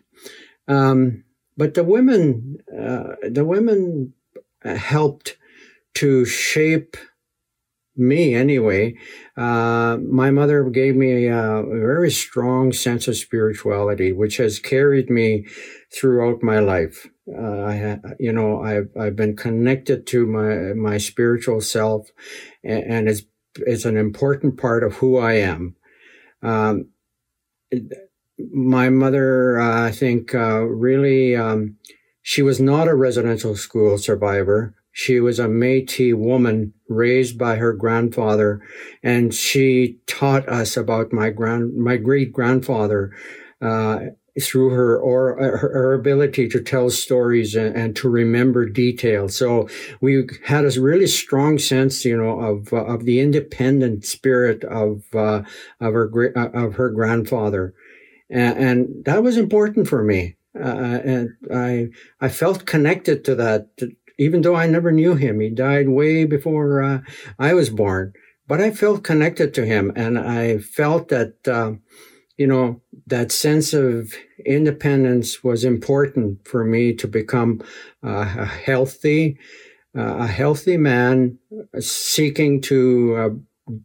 Um, 0.69 1.25
but 1.57 1.75
the 1.75 1.85
women, 1.85 2.59
uh, 2.73 3.15
the 3.29 3.45
women 3.45 4.15
helped 4.65 5.37
to 5.95 6.25
shape 6.25 6.97
me 7.97 8.35
anyway. 8.35 8.95
Uh, 9.37 9.99
my 10.11 10.31
mother 10.31 10.65
gave 10.65 10.97
me 10.97 11.27
a, 11.27 11.39
a, 11.39 11.81
very 11.81 12.11
strong 12.11 12.73
sense 12.73 13.07
of 13.07 13.17
spirituality, 13.17 14.13
which 14.13 14.39
has 14.39 14.59
carried 14.59 15.11
me 15.11 15.47
throughout 15.95 16.43
my 16.43 16.59
life. 16.59 17.07
Uh, 17.29 17.63
I, 17.63 17.99
you 18.19 18.33
know, 18.33 18.63
I've 18.63 18.89
I've 18.99 19.17
been 19.17 19.37
connected 19.37 20.07
to 20.09 20.27
my 20.27 20.73
my 20.75 20.99
spiritual 20.99 21.61
self, 21.61 22.09
and, 22.65 22.85
and 22.85 23.09
it's 23.09 23.23
it's 23.57 23.85
an 23.85 23.97
important 23.97 24.59
part 24.59 24.85
of 24.85 24.95
who 24.95 25.19
I 25.19 25.35
am. 25.35 25.77
Um, 26.43 26.89
my 28.39 28.89
mother, 28.89 29.61
uh, 29.61 29.87
I 29.87 29.91
think, 29.91 30.35
uh, 30.35 30.61
really, 30.61 31.37
um, 31.37 31.77
she 32.23 32.43
was 32.43 32.61
not 32.61 32.89
a 32.89 32.95
residential 32.95 33.57
school 33.57 33.99
survivor. 33.99 34.75
She 34.93 35.21
was 35.21 35.39
a 35.39 35.47
Métis 35.47 36.15
woman 36.15 36.75
raised 36.89 37.39
by 37.39 37.57
her 37.57 37.73
grandfather, 37.73 38.61
and 39.03 39.33
she 39.33 39.99
taught 40.07 40.49
us 40.49 40.77
about 40.77 41.13
my 41.13 41.31
grand, 41.31 41.77
my 41.77 41.97
great 41.97 42.33
grandfather, 42.33 43.13
uh, 43.61 44.01
through 44.41 44.71
her 44.71 44.99
or 44.99 45.37
her, 45.39 45.57
her, 45.59 45.93
ability 45.93 46.49
to 46.49 46.61
tell 46.63 46.89
stories 46.89 47.55
and, 47.55 47.77
and, 47.77 47.95
to 47.95 48.09
remember 48.09 48.67
details. 48.67 49.37
So 49.37 49.69
we 50.01 50.27
had 50.47 50.65
a 50.65 50.81
really 50.81 51.07
strong 51.07 51.59
sense, 51.59 52.03
you 52.05 52.17
know, 52.17 52.41
of 52.41 52.73
uh, 52.73 52.85
of 52.85 53.05
the 53.05 53.21
independent 53.21 54.07
spirit 54.07 54.65
of 54.65 55.03
uh, 55.15 55.43
of 55.81 55.93
her 55.93 56.33
of 56.55 56.75
her 56.77 56.91
grandfather 56.91 57.75
and, 58.33 58.59
and 58.59 59.05
that 59.05 59.23
was 59.23 59.37
important 59.37 59.89
for 59.89 60.03
me. 60.03 60.37
uh, 60.59 61.01
and 61.05 61.31
I 61.53 61.89
I 62.21 62.29
felt 62.29 62.67
connected 62.67 63.25
to 63.25 63.35
that, 63.37 63.69
even 64.19 64.43
though 64.43 64.57
I 64.57 64.67
never 64.67 64.93
knew 64.93 65.15
him. 65.15 65.41
He 65.41 65.51
died 65.51 65.89
way 65.89 66.27
before 66.27 66.83
uh, 66.83 67.01
I 67.39 67.55
was 67.55 67.71
born, 67.71 68.13
but 68.47 68.61
I 68.61 68.71
felt 68.71 69.05
connected 69.05 69.55
to 69.55 69.65
him, 69.67 69.93
and 69.97 70.19
I 70.19 70.59
felt 70.59 71.09
that 71.09 71.35
uh, 71.49 71.73
you 72.39 72.47
know 72.47 72.83
that 73.07 73.33
sense 73.33 73.73
of 73.75 74.15
independence 74.47 75.45
was 75.45 75.65
important 75.65 76.47
for 76.49 76.65
me 76.65 76.95
to 76.95 77.09
become 77.09 77.63
uh, 78.05 78.35
a 78.39 78.47
healthy, 78.47 79.39
uh, 79.97 80.17
a 80.21 80.27
healthy 80.27 80.79
man 80.79 81.39
seeking 81.81 82.61
to 82.63 83.17
uh, 83.17 83.31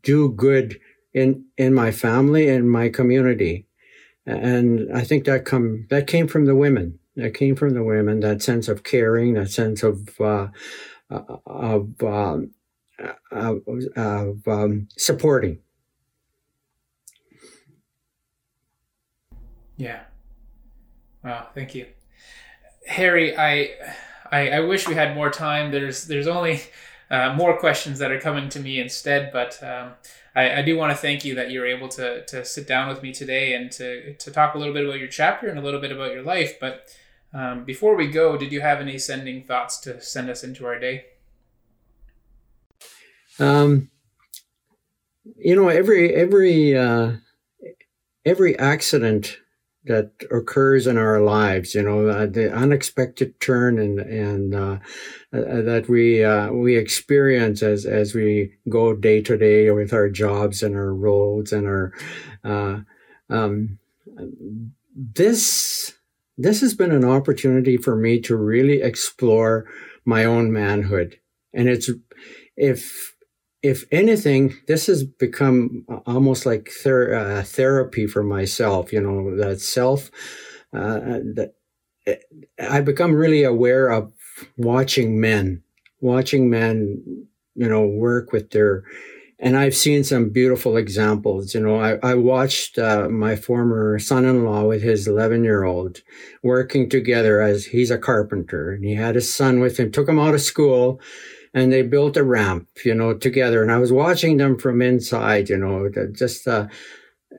do 0.04 0.32
good 0.32 0.80
in 1.14 1.46
in 1.58 1.74
my 1.74 1.92
family 1.92 2.50
and 2.50 2.72
my 2.72 2.90
community 2.90 3.66
and 4.28 4.96
I 4.96 5.04
think 5.04 5.24
that 5.26 5.46
come 5.46 5.88
that 5.90 6.06
came 6.06 6.28
from 6.28 6.46
the 6.46 6.56
women. 6.56 7.00
That 7.16 7.34
came 7.34 7.56
from 7.56 7.74
the 7.74 7.84
women. 7.84 8.20
That 8.20 8.44
sense 8.44 8.68
of 8.68 8.84
caring, 8.84 9.34
that 9.34 9.50
sense 9.50 9.82
of 9.82 10.20
uh, 10.22 10.50
of, 11.10 12.04
um, 12.04 12.52
of, 13.32 13.62
of 13.96 14.48
um, 14.48 14.88
supporting. 14.98 15.60
Yeah. 19.78 20.02
Wow. 21.24 21.48
Thank 21.56 21.74
you, 21.74 21.86
Harry. 22.88 23.38
I, 23.38 23.72
I, 24.32 24.50
I 24.50 24.60
wish 24.62 24.88
we 24.88 24.96
had 24.96 25.16
more 25.16 25.30
time. 25.30 25.72
There's 25.72 26.06
there's 26.06 26.28
only 26.28 26.62
uh, 27.10 27.34
more 27.34 27.58
questions 27.58 28.00
that 28.00 28.12
are 28.12 28.20
coming 28.20 28.50
to 28.50 28.60
me 28.60 28.80
instead, 28.80 29.32
but. 29.32 29.62
Um, 29.63 29.94
I, 30.38 30.60
I 30.60 30.62
do 30.62 30.78
want 30.78 30.91
to 30.91 30.97
thank 30.97 31.26
you 31.26 31.34
that 31.36 31.50
you're 31.50 31.65
able 31.65 31.89
to 31.89 32.23
to 32.26 32.45
sit 32.45 32.67
down 32.67 32.88
with 32.88 33.02
me 33.02 33.12
today 33.12 33.56
and 33.56 33.71
to 33.71 34.13
to 34.13 34.32
talk 34.32 34.54
a 34.54 34.60
little 34.60 34.73
bit 34.73 34.86
about 34.86 35.00
your 35.00 35.08
chapter 35.08 35.47
and 35.47 35.58
a 35.58 35.62
little 35.63 35.82
bit 35.82 35.91
about 35.91 36.13
your 36.13 36.21
life. 36.21 36.60
But 36.60 36.88
um, 37.34 37.65
before 37.65 37.95
we 37.95 38.08
go, 38.08 38.38
did 38.38 38.52
you 38.52 38.62
have 38.62 38.80
any 38.80 39.00
sending 39.00 39.43
thoughts 39.43 39.80
to 39.82 40.00
send 40.00 40.30
us 40.30 40.43
into 40.43 40.65
our 40.65 40.78
day? 40.80 41.06
Um, 43.39 43.89
you 45.36 45.56
know, 45.56 45.69
every 45.69 46.13
every 46.13 46.78
uh, 46.78 47.13
every 48.23 48.58
accident 48.60 49.39
that 49.88 50.12
occurs 50.32 50.88
in 50.88 50.97
our 50.97 51.19
lives, 51.19 51.73
you 51.76 51.82
know, 51.82 52.08
uh, 52.08 52.26
the 52.26 52.54
unexpected 52.54 53.39
turn 53.39 53.80
and 53.80 54.00
and 54.00 54.54
uh, 54.54 54.78
uh, 55.34 55.62
that 55.62 55.86
we 55.89 56.23
uh, 56.23 56.52
we 56.52 56.76
experience 56.76 57.63
as 57.63 57.86
as 57.86 58.13
we 58.13 58.54
go 58.69 58.93
day 58.93 59.21
to 59.21 59.38
day 59.38 59.71
with 59.71 59.93
our 59.93 60.10
jobs 60.10 60.62
and 60.62 60.76
our 60.76 60.93
roads 60.93 61.52
and 61.52 61.67
our 61.67 61.93
uh, 62.43 62.80
um, 63.30 63.80
this 64.95 65.93
this 66.38 66.62
has 66.62 66.73
been 66.76 66.91
an 66.91 67.06
opportunity 67.06 67.78
for 67.78 67.95
me 67.95 68.19
to 68.21 68.36
really 68.36 68.82
explore 68.82 69.65
my 70.06 70.23
own 70.23 70.52
manhood, 70.52 71.19
and 71.54 71.67
it's 71.67 71.89
if 72.56 73.16
if 73.63 73.86
anything, 73.91 74.56
this 74.67 74.88
has 74.88 75.04
become 75.04 75.86
almost 76.06 76.46
like 76.46 76.70
ther- 76.70 77.13
uh, 77.13 77.43
therapy 77.43 78.08
for 78.08 78.24
myself. 78.24 78.93
You 78.93 79.02
know, 79.02 79.36
that 79.36 79.60
self 79.62 80.12
uh, 80.74 81.20
that 81.36 81.54
eh, 82.06 82.17
I 82.60 82.82
become 82.82 83.13
really 83.13 83.43
aware 83.43 83.89
of 83.89 84.12
watching 84.58 85.20
men, 85.20 85.63
watching 86.02 86.50
men, 86.50 87.28
you 87.56 87.67
know, 87.67 87.86
work 87.86 88.32
with 88.32 88.52
their. 88.52 88.84
And 89.39 89.56
I've 89.56 89.76
seen 89.76 90.04
some 90.04 90.30
beautiful 90.30 90.78
examples. 90.78 91.54
You 91.54 91.60
know, 91.60 91.80
I, 91.80 92.00
I 92.02 92.15
watched 92.15 92.80
uh, 92.80 93.08
my 93.08 93.36
former 93.36 94.00
son-in-law 94.00 94.63
with 94.63 94.82
his 94.82 95.08
11-year-old 95.08 96.02
working 96.41 96.89
together 96.89 97.39
as 97.39 97.65
he's 97.65 97.91
a 97.91 98.00
carpenter, 98.00 98.72
and 98.72 98.84
he 98.84 98.96
had 98.96 99.13
his 99.13 99.32
son 99.32 99.60
with 99.60 99.78
him. 99.78 99.91
Took 99.91 100.10
him 100.10 100.17
out 100.17 100.34
of 100.34 100.41
school 100.41 101.00
and 101.58 101.74
they 101.74 101.82
built 101.82 102.17
a 102.17 102.24
ramp, 102.24 102.67
you 102.86 102.93
know, 102.93 103.15
together. 103.15 103.63
And 103.63 103.72
I 103.72 103.80
was 103.80 103.91
watching 103.91 104.38
them 104.38 104.60
from 104.60 104.82
inside, 104.82 105.50
you 105.50 105.58
know, 105.58 105.89
just 106.12 106.48
uh, 106.48 106.67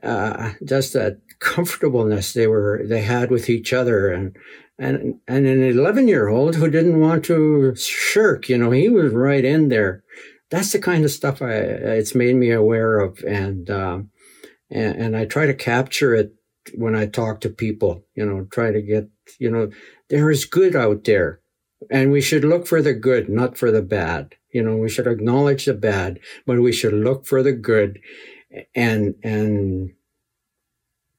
uh, 0.03 0.53
just 0.63 0.93
that 0.93 1.19
comfortableness 1.39 2.33
they 2.33 2.45
were 2.47 2.81
they 2.85 3.01
had 3.01 3.31
with 3.31 3.49
each 3.49 3.71
other, 3.71 4.11
and 4.11 4.35
and 4.77 5.19
and 5.27 5.47
an 5.47 5.63
eleven 5.63 6.07
year 6.07 6.27
old 6.27 6.55
who 6.55 6.69
didn't 6.69 6.99
want 6.99 7.23
to 7.25 7.73
shirk, 7.75 8.49
you 8.49 8.57
know, 8.57 8.71
he 8.71 8.89
was 8.89 9.13
right 9.13 9.45
in 9.45 9.69
there. 9.69 10.03
That's 10.51 10.73
the 10.73 10.79
kind 10.79 11.05
of 11.05 11.11
stuff 11.11 11.41
I 11.41 11.53
it's 11.53 12.13
made 12.13 12.35
me 12.35 12.51
aware 12.51 12.99
of, 12.99 13.23
and 13.25 13.69
um, 13.69 14.09
and, 14.69 15.01
and 15.01 15.17
I 15.17 15.25
try 15.25 15.45
to 15.45 15.53
capture 15.53 16.13
it 16.13 16.33
when 16.75 16.95
I 16.95 17.05
talk 17.05 17.39
to 17.41 17.49
people. 17.49 18.03
You 18.15 18.25
know, 18.25 18.47
try 18.51 18.71
to 18.73 18.81
get 18.81 19.07
you 19.39 19.49
know 19.49 19.69
there 20.09 20.29
is 20.29 20.43
good 20.43 20.75
out 20.75 21.05
there 21.05 21.39
and 21.89 22.11
we 22.11 22.21
should 22.21 22.43
look 22.43 22.67
for 22.67 22.81
the 22.81 22.93
good, 22.93 23.29
not 23.29 23.57
for 23.57 23.71
the 23.71 23.81
bad. 23.81 24.35
You 24.51 24.63
know, 24.63 24.75
we 24.75 24.89
should 24.89 25.07
acknowledge 25.07 25.65
the 25.65 25.73
bad, 25.73 26.19
but 26.45 26.59
we 26.59 26.71
should 26.71 26.93
look 26.93 27.25
for 27.25 27.43
the 27.43 27.53
good 27.53 27.99
and, 28.75 29.15
and 29.23 29.93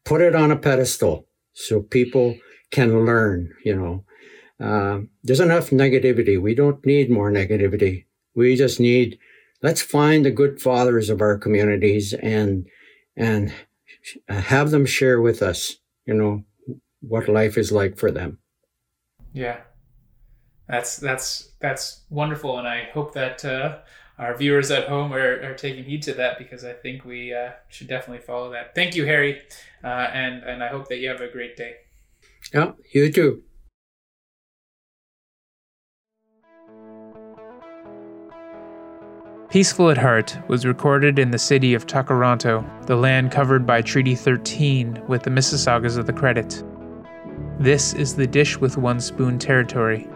put 0.05 0.21
it 0.21 0.35
on 0.35 0.51
a 0.51 0.57
pedestal 0.57 1.27
so 1.53 1.81
people 1.81 2.37
can 2.71 3.05
learn, 3.07 3.53
you 3.65 3.75
know. 3.75 4.05
Uh, 4.65 5.07
there's 5.23 5.41
enough 5.41 5.71
negativity. 5.71 6.41
We 6.41 6.55
don't 6.55 6.85
need 6.85 7.11
more 7.11 7.31
negativity. 7.31 8.05
We 8.35 8.57
just 8.57 8.79
need, 8.79 9.19
let's 9.63 9.81
find 9.81 10.25
the 10.25 10.31
good 10.31 10.61
fathers 10.61 11.09
of 11.09 11.21
our 11.21 11.39
communities 11.39 12.13
and, 12.13 12.67
and 13.17 13.53
have 14.29 14.71
them 14.71 14.85
share 14.85 15.21
with 15.21 15.41
us, 15.41 15.77
you 16.05 16.15
know, 16.15 16.45
what 17.01 17.29
life 17.29 17.57
is 17.57 17.73
like 17.73 17.97
for 17.97 18.11
them. 18.11 18.39
Yeah 19.33 19.61
that's 20.71 20.97
that's 20.99 21.51
that's 21.59 22.03
wonderful, 22.11 22.59
and 22.59 22.69
I 22.69 22.89
hope 22.95 23.13
that 23.15 23.45
uh, 23.45 23.79
our 24.19 24.37
viewers 24.37 24.71
at 24.71 24.89
home 24.89 25.13
are, 25.13 25.43
are 25.43 25.55
taking 25.55 25.83
heed 25.83 26.03
to 26.03 26.15
that 26.15 26.39
because 26.39 26.65
I 26.65 26.73
think 26.73 27.05
we 27.05 27.35
uh, 27.35 27.51
should 27.69 27.89
definitely 27.89 28.25
follow 28.25 28.53
that. 28.53 28.75
Thank 28.75 28.95
you, 28.95 29.05
Harry, 29.05 29.41
uh, 29.83 29.87
and 29.87 30.45
and 30.45 30.63
I 30.63 30.69
hope 30.69 30.89
that 30.89 30.99
you 30.99 31.09
have 31.09 31.21
a 31.21 31.29
great 31.29 31.57
day. 31.57 31.75
Yeah, 32.55 32.73
you 32.95 33.11
too. 33.11 33.43
Peaceful 39.51 39.91
at 39.91 39.99
Heart 39.99 40.39
was 40.47 40.65
recorded 40.65 41.19
in 41.19 41.33
the 41.33 41.39
city 41.39 41.75
of 41.75 41.85
Tkaronto, 41.85 42.87
the 42.87 42.95
land 42.95 43.33
covered 43.33 43.67
by 43.67 43.83
Treaty 43.83 44.15
13 44.15 45.03
with 45.09 45.25
the 45.25 45.31
Mississaugas 45.31 45.99
of 45.99 46.07
the 46.07 46.13
Credit. 46.13 46.63
This 47.59 47.93
is 47.95 48.15
the 48.15 48.29
Dish 48.29 48.59
with 48.59 48.77
One 48.77 49.01
Spoon 49.01 49.41
territory, 49.41 50.09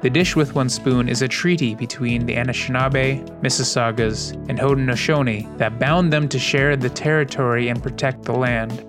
the 0.00 0.10
Dish 0.10 0.36
with 0.36 0.54
One 0.54 0.68
Spoon 0.68 1.08
is 1.08 1.22
a 1.22 1.28
treaty 1.28 1.74
between 1.74 2.24
the 2.24 2.36
Anishinaabe, 2.36 3.26
Mississaugas, 3.42 4.32
and 4.48 4.56
Haudenosaunee 4.56 5.58
that 5.58 5.80
bound 5.80 6.12
them 6.12 6.28
to 6.28 6.38
share 6.38 6.76
the 6.76 6.88
territory 6.88 7.68
and 7.68 7.82
protect 7.82 8.22
the 8.22 8.32
land. 8.32 8.84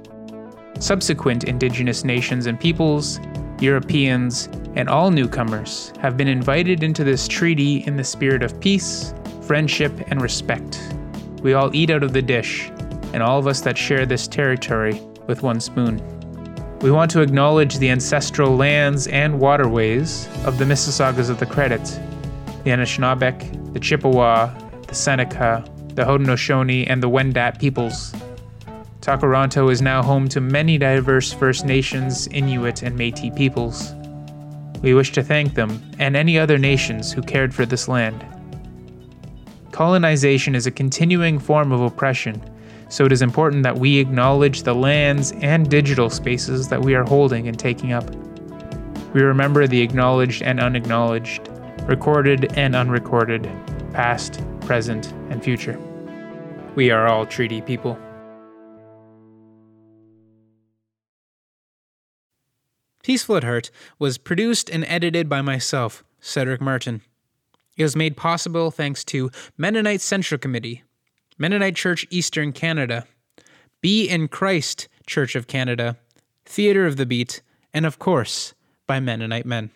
Subsequent 0.80 1.46
indigenous 1.46 2.04
nations 2.04 2.46
and 2.46 2.60
peoples, 2.60 3.20
Europeans, 3.60 4.50
and 4.76 4.88
all 4.88 5.10
newcomers 5.10 5.92
have 6.00 6.16
been 6.16 6.28
invited 6.28 6.84
into 6.84 7.04
this 7.04 7.28
treaty 7.28 7.84
in 7.88 7.98
the 7.98 8.04
spirit 8.04 8.44
of 8.44 8.60
peace, 8.60 9.16
friendship, 9.42 9.92
and 10.12 10.22
respect. 10.22 10.80
We 11.42 11.54
all 11.54 11.76
eat 11.76 11.90
out 11.90 12.04
of 12.04 12.14
the 12.14 12.22
dish, 12.22 12.70
and 13.14 13.24
all 13.24 13.40
of 13.40 13.48
us 13.48 13.62
that 13.62 13.80
share 13.80 14.06
this 14.06 14.28
territory 14.28 15.02
with 15.26 15.42
one 15.42 15.60
spoon. 15.60 16.19
We 16.82 16.92
want 16.92 17.12
to 17.12 17.20
acknowledge 17.20 17.78
the 17.78 17.90
ancestral 17.90 18.56
lands 18.56 19.08
and 19.08 19.38
waterways 19.38 20.30
of 20.46 20.58
the 20.58 20.64
Mississaugas 20.64 21.30
of 21.30 21.38
the 21.38 21.46
Credit, 21.46 21.84
the 22.64 22.70
Anishinaabeg, 22.70 23.74
the 23.74 23.82
Chippewa, 23.82 24.58
the 24.88 24.96
Seneca, 24.96 25.66
the 25.96 26.06
Haudenosaunee, 26.06 26.90
and 26.90 27.04
the 27.04 27.10
Wendat 27.10 27.60
peoples. 27.60 28.14
Tkaronto 29.02 29.70
is 29.70 29.82
now 29.82 30.02
home 30.02 30.30
to 30.30 30.40
many 30.40 30.78
diverse 30.78 31.34
First 31.34 31.66
Nations, 31.66 32.28
Inuit, 32.28 32.82
and 32.82 32.96
Metis 32.96 33.36
peoples. 33.36 33.94
We 34.82 34.94
wish 34.94 35.12
to 35.12 35.22
thank 35.22 35.56
them 35.56 35.84
and 36.00 36.16
any 36.16 36.40
other 36.40 36.58
nations 36.58 37.12
who 37.12 37.22
cared 37.22 37.54
for 37.54 37.66
this 37.66 37.90
land. 37.90 38.26
Colonization 39.74 40.56
is 40.56 40.66
a 40.66 40.72
continuing 40.72 41.40
form 41.40 41.74
of 41.74 41.82
oppression 41.82 42.42
so 42.90 43.06
it 43.06 43.12
is 43.12 43.22
important 43.22 43.64
that 43.64 43.78
we 43.78 44.00
acknowledge 44.00 44.64
the 44.64 44.74
lands 44.74 45.32
and 45.42 45.70
digital 45.70 46.10
spaces 46.10 46.68
that 46.68 46.82
we 46.82 46.96
are 46.96 47.04
holding 47.04 47.48
and 47.48 47.58
taking 47.58 47.94
up. 47.94 48.04
We 49.14 49.22
remember 49.22 49.68
the 49.68 49.82
acknowledged 49.82 50.42
and 50.42 50.60
unacknowledged, 50.60 51.48
recorded 51.84 52.52
and 52.58 52.76
unrecorded, 52.76 53.50
past, 53.94 54.42
present, 54.62 55.12
and 55.30 55.44
future. 55.44 55.80
We 56.76 56.92
are 56.92 57.08
all 57.08 57.26
treaty 57.26 57.62
people. 57.62 57.98
Peaceful 63.04 63.38
at 63.38 63.44
Heart 63.44 63.72
was 63.98 64.18
produced 64.18 64.70
and 64.70 64.86
edited 64.86 65.30
by 65.30 65.42
myself, 65.42 66.04
Cedric 66.20 66.62
Martin. 66.62 67.02
It 67.78 67.84
was 67.84 67.96
made 67.96 68.18
possible 68.18 68.72
thanks 68.72 69.04
to 69.06 69.32
Mennonite 69.58 70.02
Central 70.02 70.38
Committee, 70.38 70.84
Mennonite 71.40 71.76
Church 71.76 72.06
Eastern 72.10 72.52
Canada, 72.52 73.08
Be 73.80 74.08
in 74.08 74.28
Christ 74.28 74.90
Church 75.08 75.36
of 75.36 75.48
Canada, 75.48 75.98
Theatre 76.46 76.86
of 76.86 76.98
the 76.98 77.06
Beat, 77.06 77.42
and 77.74 77.86
of 77.86 77.98
course, 77.98 78.54
by 78.86 79.00
Mennonite 79.00 79.46
Men. 79.46 79.72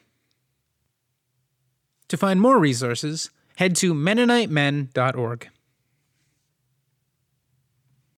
To 2.09 2.17
find 2.17 2.41
more 2.41 2.59
resources, 2.59 3.29
head 3.55 3.77
to 3.77 3.93
MennoniteMen.org. 3.93 5.49